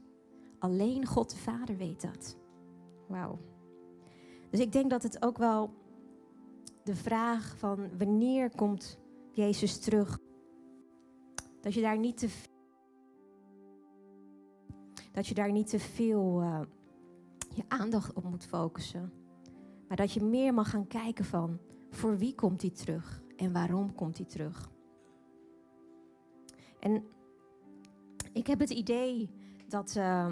Alleen 0.60 1.06
God 1.06 1.30
de 1.30 1.38
Vader 1.38 1.78
weet 1.78 2.02
dat. 2.02 2.38
Wauw. 3.08 3.40
Dus 4.50 4.60
ik 4.60 4.72
denk 4.72 4.90
dat 4.90 5.04
het 5.04 5.24
ook 5.24 5.38
wel 5.38 5.74
de 6.84 6.96
vraag 6.96 7.58
van 7.58 7.98
wanneer 7.98 8.56
komt 8.56 9.00
Jezus 9.32 9.80
terug, 9.80 10.20
dat 11.62 11.74
je 11.74 11.82
daar 11.82 11.98
niet 11.98 12.18
te 12.18 12.30
veel, 12.30 12.52
dat 15.12 15.28
je 15.28 15.34
daar 15.34 15.52
niet 15.52 15.70
te 15.70 15.80
veel 15.80 16.42
uh, 16.42 16.62
je 17.56 17.64
aandacht 17.68 18.14
op 18.14 18.24
moet 18.24 18.46
focussen, 18.46 19.14
maar 19.88 19.98
dat 19.98 20.12
je 20.12 20.24
meer 20.24 20.54
mag 20.54 20.70
gaan 20.70 20.88
kijken 20.88 21.26
van 21.26 21.60
voor 21.92 22.18
wie 22.18 22.36
komt 22.36 22.62
hij 22.62 22.72
terug 22.72 23.22
en 23.36 23.52
waarom 23.52 23.96
komt 23.96 24.18
hij 24.18 24.26
terug. 24.26 24.70
En 26.80 27.04
ik 28.34 28.48
heb 28.48 28.60
het 28.60 28.70
idee 28.70 29.30
dat, 29.68 29.96
uh, 29.98 30.28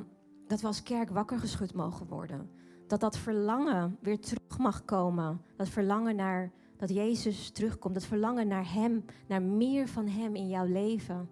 dat 0.48 0.62
we 0.62 0.68
als 0.68 0.84
kerk 0.84 1.10
wakker 1.10 1.40
geschud 1.40 1.74
mogen 1.74 2.08
worden. 2.08 2.50
Dat 2.88 3.00
dat 3.00 3.18
verlangen 3.18 3.98
weer 4.02 4.20
terug 4.20 4.58
mag 4.58 4.86
komen. 4.86 5.42
Dat 5.56 5.70
verlangen 5.70 6.16
naar 6.16 6.52
dat 6.78 6.90
Jezus 6.90 7.52
terugkomt. 7.52 7.94
Dat 7.94 8.06
verlangen 8.06 8.48
naar 8.48 8.74
Hem, 8.74 9.06
naar 9.28 9.42
meer 9.42 9.88
van 9.88 10.08
Hem 10.08 10.36
in 10.36 10.48
jouw 10.48 10.66
leven. 10.66 11.30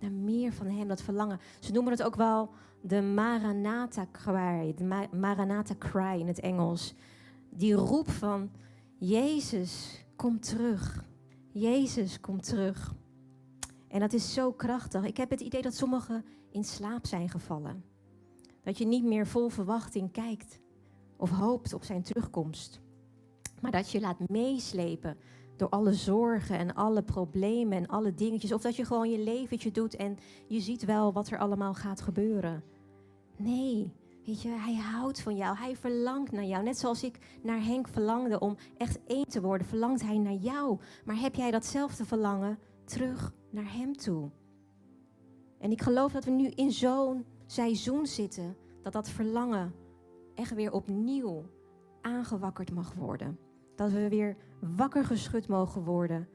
Naar 0.00 0.12
meer 0.12 0.52
van 0.52 0.66
Hem, 0.66 0.88
dat 0.88 1.02
verlangen. 1.02 1.38
Ze 1.60 1.72
noemen 1.72 1.92
het 1.92 2.02
ook 2.02 2.16
wel 2.16 2.50
de 2.80 3.02
Maranatha 3.02 4.06
cry, 4.12 4.74
de 4.76 5.08
Maranatha 5.12 5.74
cry 5.78 6.20
in 6.20 6.26
het 6.26 6.40
Engels. 6.40 6.94
Die 7.50 7.74
roep 7.74 8.10
van 8.10 8.50
Jezus, 9.06 10.04
kom 10.16 10.40
terug. 10.40 11.04
Jezus, 11.52 12.20
kom 12.20 12.40
terug. 12.40 12.94
En 13.88 14.00
dat 14.00 14.12
is 14.12 14.32
zo 14.32 14.52
krachtig. 14.52 15.04
Ik 15.04 15.16
heb 15.16 15.30
het 15.30 15.40
idee 15.40 15.62
dat 15.62 15.74
sommigen 15.74 16.24
in 16.50 16.64
slaap 16.64 17.06
zijn 17.06 17.28
gevallen. 17.28 17.84
Dat 18.62 18.78
je 18.78 18.86
niet 18.86 19.04
meer 19.04 19.26
vol 19.26 19.48
verwachting 19.48 20.12
kijkt 20.12 20.60
of 21.16 21.30
hoopt 21.30 21.74
op 21.74 21.84
zijn 21.84 22.02
terugkomst. 22.02 22.80
Maar 23.60 23.70
dat 23.70 23.90
je 23.90 24.00
laat 24.00 24.28
meeslepen 24.28 25.16
door 25.56 25.68
alle 25.68 25.92
zorgen 25.92 26.58
en 26.58 26.74
alle 26.74 27.02
problemen 27.02 27.78
en 27.78 27.86
alle 27.86 28.14
dingetjes. 28.14 28.52
Of 28.52 28.62
dat 28.62 28.76
je 28.76 28.84
gewoon 28.84 29.10
je 29.10 29.18
leventje 29.18 29.70
doet 29.70 29.96
en 29.96 30.18
je 30.48 30.60
ziet 30.60 30.84
wel 30.84 31.12
wat 31.12 31.30
er 31.30 31.38
allemaal 31.38 31.74
gaat 31.74 32.00
gebeuren. 32.00 32.64
Nee, 33.36 33.92
weet 34.24 34.42
je, 34.42 34.48
hij 34.48 34.74
houdt 34.74 35.20
van 35.20 35.36
jou. 35.36 35.56
Hij 35.56 35.76
verlangt 35.76 36.32
naar 36.32 36.44
jou. 36.44 36.64
Net 36.64 36.78
zoals 36.78 37.02
ik 37.02 37.18
naar 37.42 37.64
Henk 37.64 37.88
verlangde 37.88 38.38
om 38.38 38.56
echt 38.76 38.98
één 39.06 39.28
te 39.28 39.40
worden, 39.40 39.66
verlangt 39.66 40.02
hij 40.02 40.18
naar 40.18 40.32
jou. 40.32 40.78
Maar 41.04 41.18
heb 41.18 41.34
jij 41.34 41.50
datzelfde 41.50 42.04
verlangen 42.04 42.58
terug 42.84 43.34
naar 43.50 43.72
hem 43.72 43.96
toe? 43.96 44.30
En 45.58 45.70
ik 45.70 45.82
geloof 45.82 46.12
dat 46.12 46.24
we 46.24 46.30
nu 46.30 46.48
in 46.48 46.72
zo'n 46.72 47.24
seizoen 47.46 48.06
zitten 48.06 48.56
dat 48.82 48.92
dat 48.92 49.08
verlangen 49.08 49.74
echt 50.34 50.54
weer 50.54 50.72
opnieuw 50.72 51.44
aangewakkerd 52.00 52.72
mag 52.72 52.94
worden. 52.94 53.38
Dat 53.76 53.90
we 53.90 54.08
weer 54.08 54.36
wakker 54.76 55.04
geschud 55.04 55.48
mogen 55.48 55.84
worden. 55.84 56.28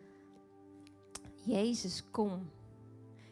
Jezus, 1.46 2.04
kom. 2.12 2.50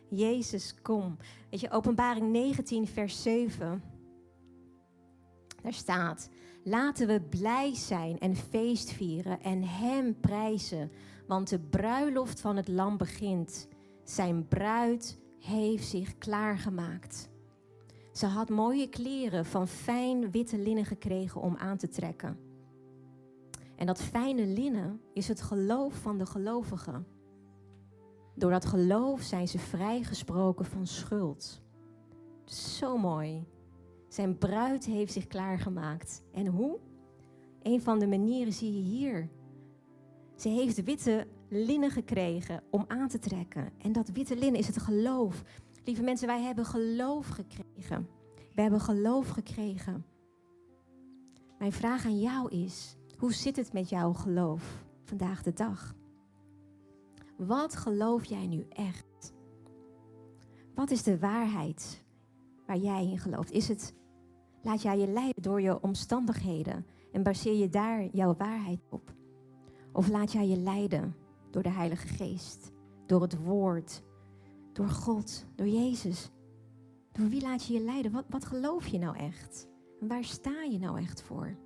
Jezus, 0.10 0.82
kom. 0.82 1.18
Weet 1.50 1.60
je, 1.60 1.70
Openbaring 1.70 2.32
19, 2.32 2.88
vers 2.88 3.22
7. 3.22 3.82
Daar 5.68 5.76
staat: 5.76 6.30
Laten 6.64 7.08
we 7.08 7.22
blij 7.22 7.76
zijn 7.76 8.20
en 8.20 8.36
feest 8.36 8.92
vieren 8.92 9.42
en 9.42 9.64
Hem 9.64 10.20
prijzen, 10.20 10.92
want 11.28 11.50
de 11.50 11.60
bruiloft 11.60 12.42
van 12.42 12.56
het 12.56 12.68
Lam 12.68 12.98
begint. 12.98 13.68
Zijn 14.04 14.48
bruid 14.48 15.20
heeft 15.40 15.88
zich 15.88 16.18
klaargemaakt. 16.18 17.30
Ze 18.12 18.26
had 18.26 18.50
mooie 18.50 18.90
kleren 18.90 19.46
van 19.46 19.68
fijn 19.68 20.32
witte 20.32 20.58
linnen 20.58 20.86
gekregen 20.86 21.42
om 21.42 21.56
aan 21.56 21.78
te 21.78 21.88
trekken. 21.88 22.40
En 23.76 23.86
dat 23.86 24.02
fijne 24.02 24.46
linnen 24.46 25.02
is 25.14 25.28
het 25.28 25.42
geloof 25.42 25.94
van 25.94 26.18
de 26.18 26.26
gelovigen. 26.26 27.08
Door 28.36 28.52
dat 28.52 28.66
geloof 28.66 29.22
zijn 29.22 29.48
ze 29.48 29.60
vrijgesproken 29.60 30.66
van 30.66 30.88
schuld. 30.88 31.62
Zo 32.46 32.98
mooi. 32.98 33.56
Zijn 34.08 34.38
bruid 34.38 34.86
heeft 34.86 35.14
zich 35.14 35.28
klaargemaakt. 35.28 36.24
En 36.34 36.48
hoe? 36.48 36.80
Een 37.62 37.82
van 37.82 38.00
de 38.00 38.08
manieren 38.08 38.54
zie 38.54 38.74
je 38.74 38.82
hier. 38.82 39.30
Ze 40.36 40.50
heeft 40.50 40.84
witte 40.84 41.28
linnen 41.50 41.92
gekregen 41.92 42.64
om 42.70 42.86
aan 42.88 43.08
te 43.08 43.20
trekken. 43.20 43.72
En 43.78 43.92
dat 43.92 44.10
witte 44.10 44.36
linnen 44.36 44.60
is 44.60 44.68
het 44.68 44.78
geloof. 44.78 45.44
Lieve 45.84 46.04
mensen, 46.04 46.28
wij 46.28 46.42
hebben 46.42 46.66
geloof 46.66 47.28
gekregen. 47.28 48.08
We 48.56 48.62
hebben 48.62 48.82
geloof 48.82 49.30
gekregen. 49.30 50.06
Mijn 51.58 51.72
vraag 51.72 52.06
aan 52.06 52.20
jou 52.20 52.50
is: 52.50 52.98
hoe 53.18 53.34
zit 53.34 53.56
het 53.56 53.74
met 53.74 53.90
jouw 53.90 54.14
geloof 54.14 54.86
vandaag 55.04 55.44
de 55.44 55.54
dag? 55.54 55.96
Wat 57.38 57.76
geloof 57.76 58.26
jij 58.26 58.48
nu 58.48 58.66
echt? 58.70 59.34
Wat 60.76 60.92
is 60.92 61.04
de 61.04 61.20
waarheid 61.20 62.06
waar 62.68 62.78
jij 62.78 63.06
in 63.06 63.20
gelooft? 63.20 63.52
Is 63.52 63.68
het, 63.68 63.94
laat 64.62 64.82
jij 64.82 64.98
je 64.98 65.08
leiden 65.08 65.42
door 65.42 65.62
je 65.62 65.82
omstandigheden 65.82 66.86
en 67.12 67.24
baseer 67.24 67.56
je 67.56 67.70
daar 67.70 68.06
jouw 68.06 68.36
waarheid 68.36 68.80
op? 68.90 69.14
Of 69.94 70.08
laat 70.10 70.32
jij 70.32 70.48
je 70.48 70.58
leiden 70.58 71.16
door 71.52 71.64
de 71.64 71.70
Heilige 71.70 72.08
Geest, 72.08 72.72
door 73.06 73.22
het 73.22 73.44
Woord, 73.44 74.04
door 74.74 74.90
God, 74.90 75.46
door 75.56 75.68
Jezus? 75.68 76.30
Door 77.12 77.28
wie 77.28 77.42
laat 77.42 77.66
je 77.66 77.74
je 77.74 77.80
leiden? 77.80 78.12
Wat, 78.12 78.26
wat 78.30 78.46
geloof 78.46 78.88
je 78.88 78.98
nou 78.98 79.18
echt? 79.18 79.68
En 80.02 80.08
waar 80.08 80.24
sta 80.24 80.64
je 80.64 80.80
nou 80.80 81.00
echt 81.00 81.22
voor? 81.22 81.58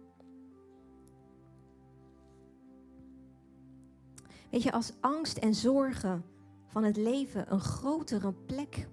Weet 4.52 4.64
je, 4.64 4.72
als 4.72 4.94
angst 5.00 5.38
en 5.38 5.56
zorgen 5.56 6.24
van 6.68 6.84
het 6.84 6.98
leven 6.98 7.54
een 7.54 7.60
grotere 7.60 8.34
plek 8.34 8.88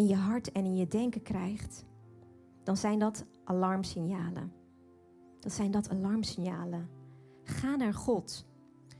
in 0.00 0.06
je 0.06 0.16
hart 0.16 0.52
en 0.52 0.64
in 0.64 0.76
je 0.76 0.86
denken 0.86 1.22
krijgt, 1.22 1.84
dan 2.62 2.76
zijn 2.76 2.98
dat 2.98 3.24
alarmsignalen. 3.44 4.52
Dat 5.40 5.52
zijn 5.52 5.70
dat 5.70 5.90
alarmsignalen. 5.90 6.88
Ga 7.42 7.76
naar 7.76 7.94
God. 7.94 8.46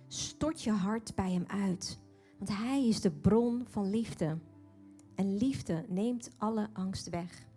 Stort 0.07 0.62
je 0.62 0.71
hart 0.71 1.14
bij 1.14 1.33
Hem 1.33 1.45
uit. 1.47 2.00
Want 2.38 2.50
Hij 2.59 2.88
is 2.88 3.00
de 3.00 3.11
bron 3.11 3.64
van 3.66 3.90
liefde. 3.90 4.38
En 5.14 5.37
liefde 5.37 5.85
neemt 5.88 6.30
alle 6.37 6.69
angst 6.73 7.09
weg. 7.09 7.49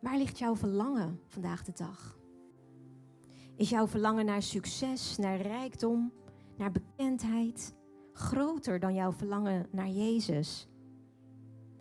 Waar 0.00 0.18
ligt 0.18 0.38
jouw 0.38 0.56
verlangen 0.56 1.20
vandaag 1.26 1.64
de 1.64 1.72
dag? 1.72 2.18
Is 3.56 3.68
jouw 3.68 3.86
verlangen 3.86 4.24
naar 4.24 4.42
succes, 4.42 5.16
naar 5.16 5.40
rijkdom, 5.40 6.12
naar 6.56 6.72
bekendheid 6.72 7.74
groter 8.12 8.80
dan 8.80 8.94
jouw 8.94 9.12
verlangen 9.12 9.66
naar 9.70 9.88
Jezus? 9.88 10.68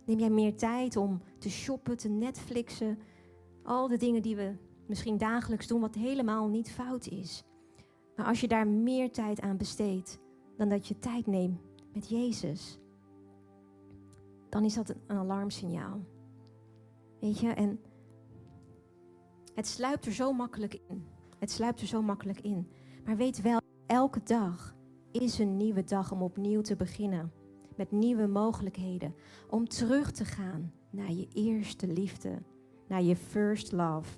Neem 0.05 0.19
jij 0.19 0.29
meer 0.29 0.55
tijd 0.55 0.95
om 0.95 1.21
te 1.37 1.49
shoppen, 1.49 1.97
te 1.97 2.09
Netflixen, 2.09 2.99
al 3.63 3.87
de 3.87 3.97
dingen 3.97 4.21
die 4.21 4.35
we 4.35 4.55
misschien 4.87 5.17
dagelijks 5.17 5.67
doen, 5.67 5.81
wat 5.81 5.95
helemaal 5.95 6.47
niet 6.47 6.71
fout 6.71 7.07
is. 7.07 7.43
Maar 8.15 8.25
als 8.25 8.41
je 8.41 8.47
daar 8.47 8.67
meer 8.67 9.11
tijd 9.11 9.41
aan 9.41 9.57
besteedt 9.57 10.19
dan 10.57 10.69
dat 10.69 10.87
je 10.87 10.99
tijd 10.99 11.27
neemt 11.27 11.61
met 11.93 12.09
Jezus, 12.09 12.79
dan 14.49 14.63
is 14.63 14.73
dat 14.73 14.89
een 14.89 15.17
alarmsignaal. 15.17 15.99
Weet 17.19 17.39
je, 17.39 17.49
en 17.49 17.79
het 19.55 19.67
sluipt 19.67 20.05
er 20.05 20.11
zo 20.11 20.33
makkelijk 20.33 20.79
in. 20.89 21.05
Het 21.39 21.51
sluipt 21.51 21.81
er 21.81 21.87
zo 21.87 22.01
makkelijk 22.01 22.41
in. 22.41 22.67
Maar 23.05 23.17
weet 23.17 23.41
wel, 23.41 23.61
elke 23.85 24.23
dag 24.23 24.75
is 25.11 25.39
een 25.39 25.57
nieuwe 25.57 25.83
dag 25.83 26.11
om 26.11 26.21
opnieuw 26.21 26.61
te 26.61 26.75
beginnen. 26.75 27.31
Met 27.77 27.91
nieuwe 27.91 28.27
mogelijkheden. 28.27 29.15
Om 29.49 29.67
terug 29.67 30.11
te 30.11 30.25
gaan 30.25 30.73
naar 30.89 31.11
je 31.11 31.27
eerste 31.33 31.87
liefde. 31.87 32.41
Naar 32.87 33.01
je 33.01 33.15
first 33.15 33.71
love. 33.71 34.09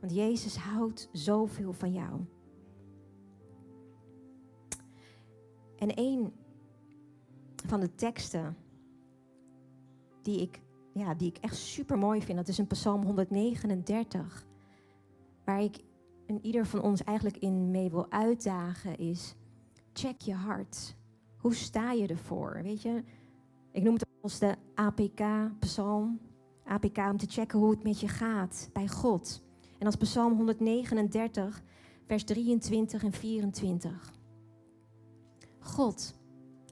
Want 0.00 0.14
Jezus 0.14 0.56
houdt 0.56 1.08
zoveel 1.12 1.72
van 1.72 1.92
jou. 1.92 2.20
En 5.76 5.98
een 5.98 6.32
van 7.66 7.80
de 7.80 7.94
teksten 7.94 8.56
die 10.22 10.40
ik, 10.40 10.60
ja, 10.92 11.14
die 11.14 11.28
ik 11.28 11.36
echt 11.38 11.56
super 11.56 11.98
mooi 11.98 12.22
vind, 12.22 12.38
dat 12.38 12.48
is 12.48 12.58
in 12.58 12.66
Psalm 12.66 13.02
139. 13.02 14.46
Waar 15.44 15.62
ik 15.62 15.76
en 16.26 16.46
ieder 16.46 16.66
van 16.66 16.82
ons 16.82 17.04
eigenlijk 17.04 17.36
in 17.36 17.70
mee 17.70 17.90
wil 17.90 18.10
uitdagen, 18.10 18.98
is 18.98 19.34
check 19.92 20.20
je 20.20 20.34
hart. 20.34 20.96
Hoe 21.42 21.54
sta 21.54 21.92
je 21.92 22.06
ervoor? 22.06 22.60
Weet 22.62 22.82
je, 22.82 23.02
ik 23.72 23.82
noem 23.82 23.94
het 23.94 24.06
als 24.20 24.38
de 24.38 24.56
APK-psalm. 24.74 26.20
APK 26.64 26.96
om 26.98 27.16
te 27.16 27.26
checken 27.28 27.58
hoe 27.58 27.70
het 27.70 27.82
met 27.82 28.00
je 28.00 28.08
gaat 28.08 28.70
bij 28.72 28.88
God. 28.88 29.42
En 29.78 29.86
als 29.86 29.96
psalm 29.96 30.36
139, 30.36 31.62
vers 32.06 32.24
23 32.24 33.04
en 33.04 33.12
24. 33.12 34.12
God, 35.58 36.14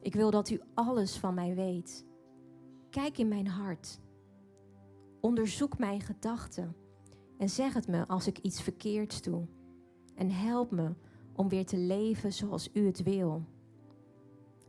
ik 0.02 0.14
wil 0.14 0.30
dat 0.30 0.50
u 0.50 0.60
alles 0.74 1.18
van 1.18 1.34
mij 1.34 1.54
weet. 1.54 2.04
Kijk 2.90 3.18
in 3.18 3.28
mijn 3.28 3.46
hart. 3.46 4.00
Onderzoek 5.20 5.78
mijn 5.78 6.00
gedachten 6.00 6.76
en 7.38 7.48
zeg 7.48 7.74
het 7.74 7.88
me 7.88 8.06
als 8.06 8.26
ik 8.26 8.38
iets 8.38 8.62
verkeerds 8.62 9.22
doe. 9.22 9.46
En 10.14 10.30
help 10.30 10.70
me 10.70 10.92
om 11.32 11.48
weer 11.48 11.66
te 11.66 11.78
leven 11.78 12.32
zoals 12.32 12.70
u 12.72 12.86
het 12.86 13.02
wil. 13.02 13.44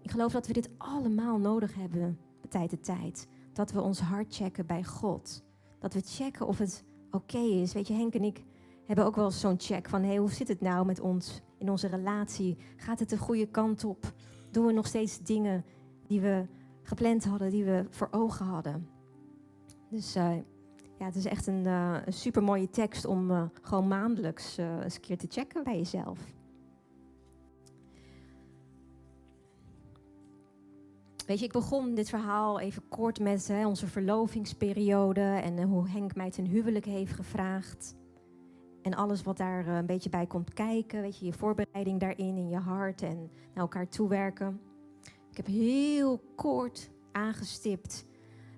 Ik 0.01 0.11
geloof 0.11 0.31
dat 0.31 0.47
we 0.47 0.53
dit 0.53 0.69
allemaal 0.77 1.37
nodig 1.37 1.75
hebben, 1.75 2.19
tijd 2.49 2.69
de 2.69 2.79
tijd. 2.79 3.27
Dat 3.53 3.71
we 3.71 3.81
ons 3.81 3.99
hart 3.99 4.35
checken 4.35 4.65
bij 4.65 4.83
God. 4.83 5.43
Dat 5.79 5.93
we 5.93 6.01
checken 6.05 6.47
of 6.47 6.57
het 6.57 6.83
oké 7.11 7.37
is. 7.37 7.73
Weet 7.73 7.87
je, 7.87 7.93
Henk 7.93 8.13
en 8.13 8.23
ik 8.23 8.43
hebben 8.85 9.05
ook 9.05 9.15
wel 9.15 9.31
zo'n 9.31 9.59
check 9.59 9.89
van... 9.89 10.03
Hey, 10.03 10.17
hoe 10.17 10.31
zit 10.31 10.47
het 10.47 10.61
nou 10.61 10.85
met 10.85 10.99
ons 10.99 11.41
in 11.57 11.69
onze 11.69 11.87
relatie? 11.87 12.57
Gaat 12.75 12.99
het 12.99 13.09
de 13.09 13.17
goede 13.17 13.47
kant 13.47 13.83
op? 13.83 14.13
Doen 14.51 14.65
we 14.65 14.71
nog 14.71 14.87
steeds 14.87 15.19
dingen 15.19 15.65
die 16.07 16.21
we 16.21 16.45
gepland 16.83 17.25
hadden, 17.25 17.49
die 17.49 17.63
we 17.63 17.85
voor 17.89 18.07
ogen 18.11 18.45
hadden? 18.45 18.89
Dus 19.89 20.15
uh, 20.15 20.35
ja, 20.99 21.05
het 21.05 21.15
is 21.15 21.25
echt 21.25 21.47
een, 21.47 21.65
uh, 21.65 21.97
een 22.05 22.13
super 22.13 22.43
mooie 22.43 22.69
tekst 22.69 23.05
om 23.05 23.31
uh, 23.31 23.43
gewoon 23.61 23.87
maandelijks 23.87 24.57
eens 24.57 24.95
een 24.95 25.01
keer 25.01 25.17
te 25.17 25.27
checken 25.29 25.63
bij 25.63 25.77
jezelf. 25.77 26.19
Weet 31.25 31.39
je, 31.39 31.45
ik 31.45 31.51
begon 31.51 31.95
dit 31.95 32.10
verhaal 32.10 32.60
even 32.60 32.88
kort 32.89 33.19
met 33.19 33.47
hè, 33.47 33.67
onze 33.67 33.88
verlovingsperiode 33.88 35.21
en 35.21 35.63
hoe 35.63 35.89
Henk 35.89 36.15
mij 36.15 36.31
ten 36.31 36.45
huwelijk 36.45 36.86
heeft 36.86 37.13
gevraagd. 37.13 37.95
En 38.81 38.93
alles 38.93 39.23
wat 39.23 39.38
daar 39.38 39.67
een 39.67 39.86
beetje 39.86 40.10
bij 40.10 40.27
komt 40.27 40.53
kijken, 40.53 41.01
weet 41.01 41.19
je, 41.19 41.25
je 41.25 41.34
voorbereiding 41.34 41.99
daarin 41.99 42.38
in 42.38 42.49
je 42.49 42.57
hart 42.57 43.01
en 43.01 43.17
naar 43.53 43.63
elkaar 43.63 43.89
toewerken. 43.89 44.62
Ik 45.31 45.38
heb 45.38 45.45
heel 45.45 46.21
kort 46.36 46.89
aangestipt 47.12 48.05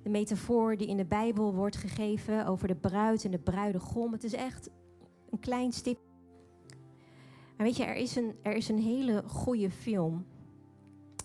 de 0.03 0.09
metafoor 0.09 0.77
die 0.77 0.87
in 0.87 0.97
de 0.97 1.05
Bijbel 1.05 1.53
wordt 1.53 1.75
gegeven 1.75 2.45
over 2.45 2.67
de 2.67 2.75
bruid 2.75 3.25
en 3.25 3.31
de 3.31 3.39
bruidegom. 3.39 4.11
Het 4.11 4.23
is 4.23 4.33
echt 4.33 4.69
een 5.29 5.39
klein 5.39 5.71
stip. 5.71 5.99
Maar 7.57 7.65
weet 7.65 7.77
je, 7.77 7.83
er 7.83 7.95
is 7.95 8.15
een, 8.15 8.35
er 8.41 8.55
is 8.55 8.69
een 8.69 8.79
hele 8.79 9.23
goede 9.27 9.69
film 9.71 10.25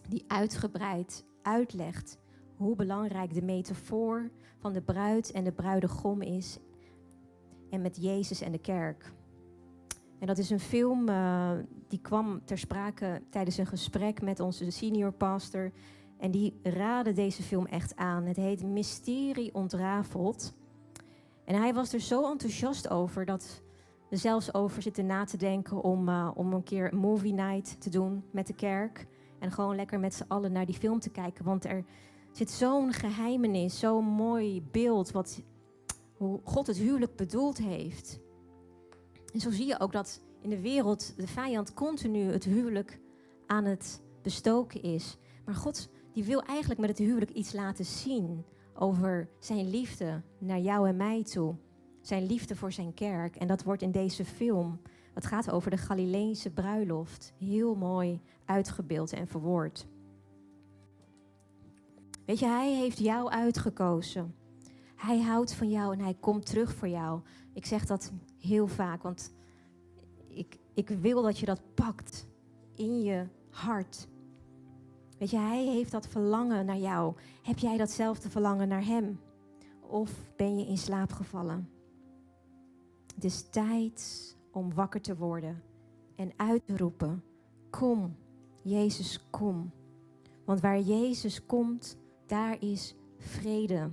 die 0.08 0.24
uitgebreid 0.26 1.24
uitlegt 1.48 2.18
hoe 2.56 2.76
belangrijk 2.76 3.34
de 3.34 3.42
metafoor 3.42 4.30
van 4.58 4.72
de 4.72 4.82
bruid 4.82 5.30
en 5.30 5.44
de 5.44 5.52
bruidegom 5.52 6.22
is. 6.22 6.58
En 7.70 7.82
met 7.82 7.96
Jezus 8.00 8.40
en 8.40 8.52
de 8.52 8.58
kerk. 8.58 9.12
En 10.18 10.26
dat 10.26 10.38
is 10.38 10.50
een 10.50 10.60
film 10.60 11.08
uh, 11.08 11.50
die 11.88 12.00
kwam 12.00 12.44
ter 12.44 12.58
sprake 12.58 13.22
tijdens 13.30 13.56
een 13.56 13.66
gesprek 13.66 14.22
met 14.22 14.40
onze 14.40 14.70
senior 14.70 15.12
pastor 15.12 15.72
en 16.18 16.30
die 16.30 16.60
raden 16.62 17.14
deze 17.14 17.42
film 17.42 17.66
echt 17.66 17.96
aan. 17.96 18.24
Het 18.24 18.36
heet 18.36 18.64
Mysterie 18.64 19.54
ontrafeld. 19.54 20.54
En 21.44 21.54
hij 21.54 21.74
was 21.74 21.92
er 21.92 22.00
zo 22.00 22.30
enthousiast 22.30 22.90
over 22.90 23.24
dat 23.24 23.62
we 24.10 24.16
zelfs 24.16 24.54
over 24.54 24.82
zitten 24.82 25.06
na 25.06 25.24
te 25.24 25.36
denken 25.36 25.82
om, 25.82 26.08
uh, 26.08 26.30
om 26.34 26.52
een 26.52 26.62
keer 26.62 26.92
een 26.92 26.98
movie 26.98 27.32
night 27.32 27.80
te 27.80 27.90
doen 27.90 28.24
met 28.30 28.46
de 28.46 28.54
kerk. 28.54 29.06
En 29.38 29.52
gewoon 29.52 29.76
lekker 29.76 30.00
met 30.00 30.14
z'n 30.14 30.24
allen 30.28 30.52
naar 30.52 30.66
die 30.66 30.74
film 30.74 31.00
te 31.00 31.10
kijken. 31.10 31.44
Want 31.44 31.64
er 31.64 31.84
zit 32.32 32.50
zo'n 32.50 32.92
geheimenis, 32.92 33.78
zo'n 33.78 34.04
mooi 34.04 34.62
beeld 34.62 35.10
wat, 35.10 35.42
hoe 36.16 36.40
God 36.44 36.66
het 36.66 36.76
huwelijk 36.76 37.16
bedoeld 37.16 37.58
heeft. 37.58 38.20
En 39.32 39.40
zo 39.40 39.50
zie 39.50 39.66
je 39.66 39.80
ook 39.80 39.92
dat 39.92 40.20
in 40.40 40.48
de 40.48 40.60
wereld 40.60 41.16
de 41.16 41.26
vijand 41.26 41.74
continu 41.74 42.32
het 42.32 42.44
huwelijk 42.44 43.00
aan 43.46 43.64
het 43.64 44.02
bestoken 44.22 44.82
is. 44.82 45.16
Maar 45.44 45.54
God 45.54 45.88
die 46.12 46.24
wil 46.24 46.42
eigenlijk 46.42 46.80
met 46.80 46.88
het 46.88 46.98
huwelijk 46.98 47.30
iets 47.30 47.52
laten 47.52 47.84
zien 47.84 48.44
over 48.74 49.28
zijn 49.38 49.70
liefde 49.70 50.22
naar 50.38 50.58
jou 50.60 50.88
en 50.88 50.96
mij 50.96 51.22
toe. 51.22 51.54
Zijn 52.00 52.26
liefde 52.26 52.56
voor 52.56 52.72
zijn 52.72 52.94
kerk. 52.94 53.36
En 53.36 53.46
dat 53.46 53.62
wordt 53.62 53.82
in 53.82 53.90
deze 53.90 54.24
film, 54.24 54.80
het 55.18 55.26
gaat 55.26 55.50
over 55.50 55.70
de 55.70 55.76
Galileense 55.76 56.50
bruiloft, 56.50 57.32
heel 57.38 57.74
mooi 57.74 58.20
uitgebeeld 58.44 59.12
en 59.12 59.28
verwoord. 59.28 59.86
Weet 62.26 62.38
je, 62.38 62.46
hij 62.46 62.74
heeft 62.74 62.98
jou 62.98 63.30
uitgekozen. 63.30 64.34
Hij 64.96 65.20
houdt 65.20 65.54
van 65.54 65.70
jou 65.70 65.92
en 65.92 66.00
hij 66.00 66.14
komt 66.20 66.46
terug 66.46 66.74
voor 66.74 66.88
jou. 66.88 67.20
Ik 67.52 67.66
zeg 67.66 67.86
dat 67.86 68.12
heel 68.38 68.66
vaak, 68.66 69.02
want 69.02 69.34
ik, 70.28 70.58
ik 70.74 70.88
wil 70.88 71.22
dat 71.22 71.38
je 71.38 71.46
dat 71.46 71.60
pakt 71.74 72.26
in 72.74 73.02
je 73.02 73.26
hart. 73.50 74.08
Weet 75.18 75.30
je, 75.30 75.38
hij 75.38 75.64
heeft 75.64 75.92
dat 75.92 76.08
verlangen 76.08 76.66
naar 76.66 76.78
jou. 76.78 77.14
Heb 77.42 77.58
jij 77.58 77.76
datzelfde 77.76 78.30
verlangen 78.30 78.68
naar 78.68 78.84
hem? 78.84 79.20
Of 79.80 80.12
ben 80.36 80.58
je 80.58 80.66
in 80.66 80.78
slaap 80.78 81.12
gevallen? 81.12 81.68
Het 83.14 83.52
tijd 83.52 84.36
om 84.58 84.74
wakker 84.74 85.00
te 85.00 85.16
worden 85.16 85.62
en 86.16 86.32
uit 86.36 86.66
te 86.66 86.76
roepen: 86.76 87.24
Kom, 87.70 88.16
Jezus, 88.62 89.26
kom. 89.30 89.70
Want 90.44 90.60
waar 90.60 90.80
Jezus 90.80 91.46
komt, 91.46 91.98
daar 92.26 92.62
is 92.62 92.94
vrede, 93.18 93.90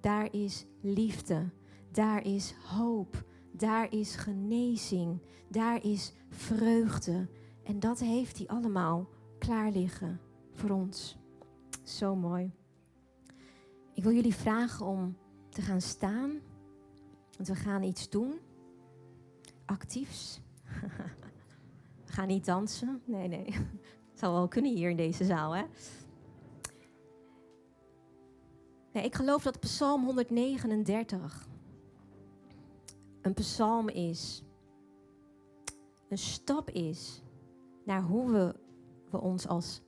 daar 0.00 0.32
is 0.32 0.66
liefde, 0.80 1.50
daar 1.90 2.24
is 2.24 2.52
hoop, 2.52 3.24
daar 3.52 3.92
is 3.92 4.16
genezing, 4.16 5.20
daar 5.48 5.84
is 5.84 6.12
vreugde. 6.28 7.28
En 7.64 7.80
dat 7.80 8.00
heeft 8.00 8.38
hij 8.38 8.46
allemaal 8.46 9.08
klaar 9.38 9.70
liggen 9.70 10.20
voor 10.52 10.70
ons. 10.70 11.16
Zo 11.82 12.16
mooi. 12.16 12.52
Ik 13.94 14.02
wil 14.02 14.12
jullie 14.12 14.34
vragen 14.34 14.86
om 14.86 15.16
te 15.48 15.62
gaan 15.62 15.80
staan. 15.80 16.40
Want 17.36 17.48
we 17.48 17.54
gaan 17.54 17.82
iets 17.82 18.10
doen. 18.10 18.34
Actiefs. 19.72 20.40
we 22.06 22.12
gaan 22.12 22.28
niet 22.28 22.44
dansen. 22.44 23.02
Nee, 23.04 23.28
nee. 23.28 23.44
Het 24.10 24.18
zou 24.20 24.32
wel 24.32 24.48
kunnen 24.48 24.74
hier 24.74 24.90
in 24.90 24.96
deze 24.96 25.24
zaal, 25.24 25.56
hè? 25.56 25.62
Nee, 28.92 29.04
ik 29.04 29.14
geloof 29.14 29.42
dat 29.42 29.60
Psalm 29.60 30.04
139 30.04 31.48
een 33.22 33.34
psalm 33.34 33.88
is. 33.88 34.42
Een 36.08 36.18
stap 36.18 36.70
is 36.70 37.22
naar 37.84 38.02
hoe 38.02 38.30
we, 38.30 38.54
we 39.10 39.20
ons 39.20 39.48
als 39.48 39.80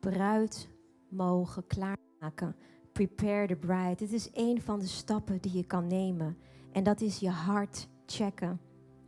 bruid 0.00 0.68
mogen 1.08 1.66
klaarmaken. 1.66 2.56
Prepare 2.92 3.46
the 3.46 3.56
bride. 3.56 3.94
Dit 3.96 4.12
is 4.12 4.28
een 4.32 4.62
van 4.62 4.78
de 4.78 4.86
stappen 4.86 5.40
die 5.40 5.56
je 5.56 5.66
kan 5.66 5.86
nemen. 5.86 6.36
En 6.72 6.82
dat 6.82 7.00
is 7.00 7.18
je 7.18 7.30
hart 7.30 7.88
checken 8.06 8.60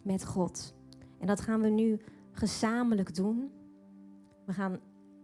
met 0.04 0.26
God. 0.26 0.74
En 1.18 1.26
dat 1.26 1.40
gaan 1.40 1.60
we 1.60 1.68
nu 1.68 2.00
gezamenlijk 2.32 3.14
doen. 3.14 3.50
We 4.46 4.52
gaan, 4.52 4.80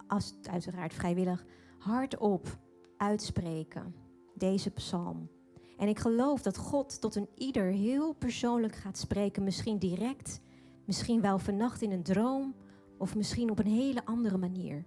als, 0.07 0.35
uiteraard 0.51 0.95
vrijwillig, 0.95 1.45
hardop 1.79 2.59
uitspreken 2.97 3.95
deze 4.35 4.71
psalm. 4.71 5.29
En 5.77 5.89
ik 5.89 5.99
geloof 5.99 6.43
dat 6.43 6.57
God 6.57 7.01
tot 7.01 7.15
een 7.15 7.29
ieder 7.35 7.65
heel 7.65 8.13
persoonlijk 8.13 8.75
gaat 8.75 8.99
spreken. 8.99 9.45
Misschien 9.45 9.79
direct, 9.79 10.41
misschien 10.85 11.21
wel 11.21 11.39
vannacht 11.39 11.83
in 11.83 11.93
een 11.93 12.03
droom 12.03 12.55
of 12.99 13.17
misschien 13.17 13.51
op 13.51 13.59
een 13.59 13.67
hele 13.67 14.05
andere 14.05 14.39
manier. 14.39 14.85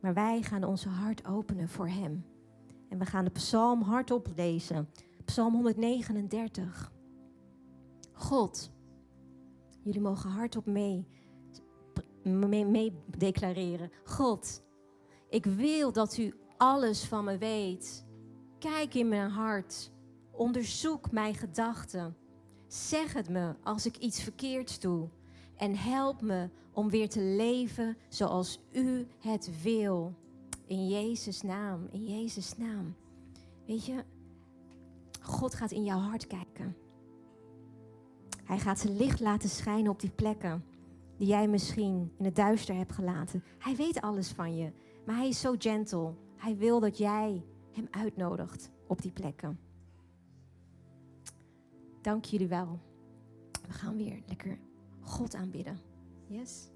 Maar 0.00 0.14
wij 0.14 0.42
gaan 0.42 0.64
onze 0.64 0.88
hart 0.88 1.26
openen 1.26 1.68
voor 1.68 1.88
Hem. 1.88 2.24
En 2.88 2.98
we 2.98 3.06
gaan 3.06 3.24
de 3.24 3.30
psalm 3.30 3.82
hardop 3.82 4.28
lezen. 4.36 4.88
Psalm 5.24 5.54
139. 5.54 6.92
God, 8.18 8.70
jullie 9.82 10.00
mogen 10.00 10.30
hardop 10.30 10.66
mee, 10.66 11.06
mee, 12.22 12.66
mee 12.66 12.92
declareren. 13.16 13.90
God, 14.04 14.62
ik 15.28 15.44
wil 15.44 15.92
dat 15.92 16.16
u 16.16 16.34
alles 16.56 17.04
van 17.04 17.24
me 17.24 17.38
weet. 17.38 18.06
Kijk 18.58 18.94
in 18.94 19.08
mijn 19.08 19.30
hart. 19.30 19.90
Onderzoek 20.30 21.10
mijn 21.10 21.34
gedachten. 21.34 22.16
Zeg 22.66 23.12
het 23.12 23.28
me 23.28 23.54
als 23.62 23.86
ik 23.86 23.96
iets 23.96 24.22
verkeerds 24.22 24.80
doe. 24.80 25.08
En 25.56 25.76
help 25.76 26.20
me 26.20 26.50
om 26.72 26.90
weer 26.90 27.08
te 27.08 27.20
leven 27.20 27.96
zoals 28.08 28.60
u 28.72 29.06
het 29.18 29.62
wil. 29.62 30.14
In 30.66 30.88
Jezus' 30.88 31.42
naam, 31.42 31.88
in 31.90 32.04
Jezus' 32.04 32.56
naam. 32.56 32.94
Weet 33.66 33.84
je, 33.84 34.04
God 35.22 35.54
gaat 35.54 35.70
in 35.70 35.84
jouw 35.84 35.98
hart 35.98 36.26
kijken. 36.26 36.76
Hij 38.48 38.58
gaat 38.58 38.78
zijn 38.78 38.96
licht 38.96 39.20
laten 39.20 39.48
schijnen 39.48 39.90
op 39.90 40.00
die 40.00 40.10
plekken 40.10 40.64
die 41.16 41.26
jij 41.26 41.48
misschien 41.48 42.12
in 42.18 42.24
het 42.24 42.36
duister 42.36 42.74
hebt 42.74 42.92
gelaten. 42.92 43.44
Hij 43.58 43.76
weet 43.76 44.00
alles 44.00 44.28
van 44.28 44.56
je, 44.56 44.72
maar 45.06 45.16
hij 45.16 45.28
is 45.28 45.40
zo 45.40 45.54
gentle. 45.58 46.14
Hij 46.36 46.56
wil 46.56 46.80
dat 46.80 46.98
jij 46.98 47.44
hem 47.72 47.88
uitnodigt 47.90 48.70
op 48.86 49.02
die 49.02 49.12
plekken. 49.12 49.58
Dank 52.00 52.24
jullie 52.24 52.48
wel. 52.48 52.78
We 53.66 53.72
gaan 53.72 53.96
weer 53.96 54.22
lekker 54.26 54.58
God 55.00 55.34
aanbidden. 55.34 55.78
Yes? 56.26 56.70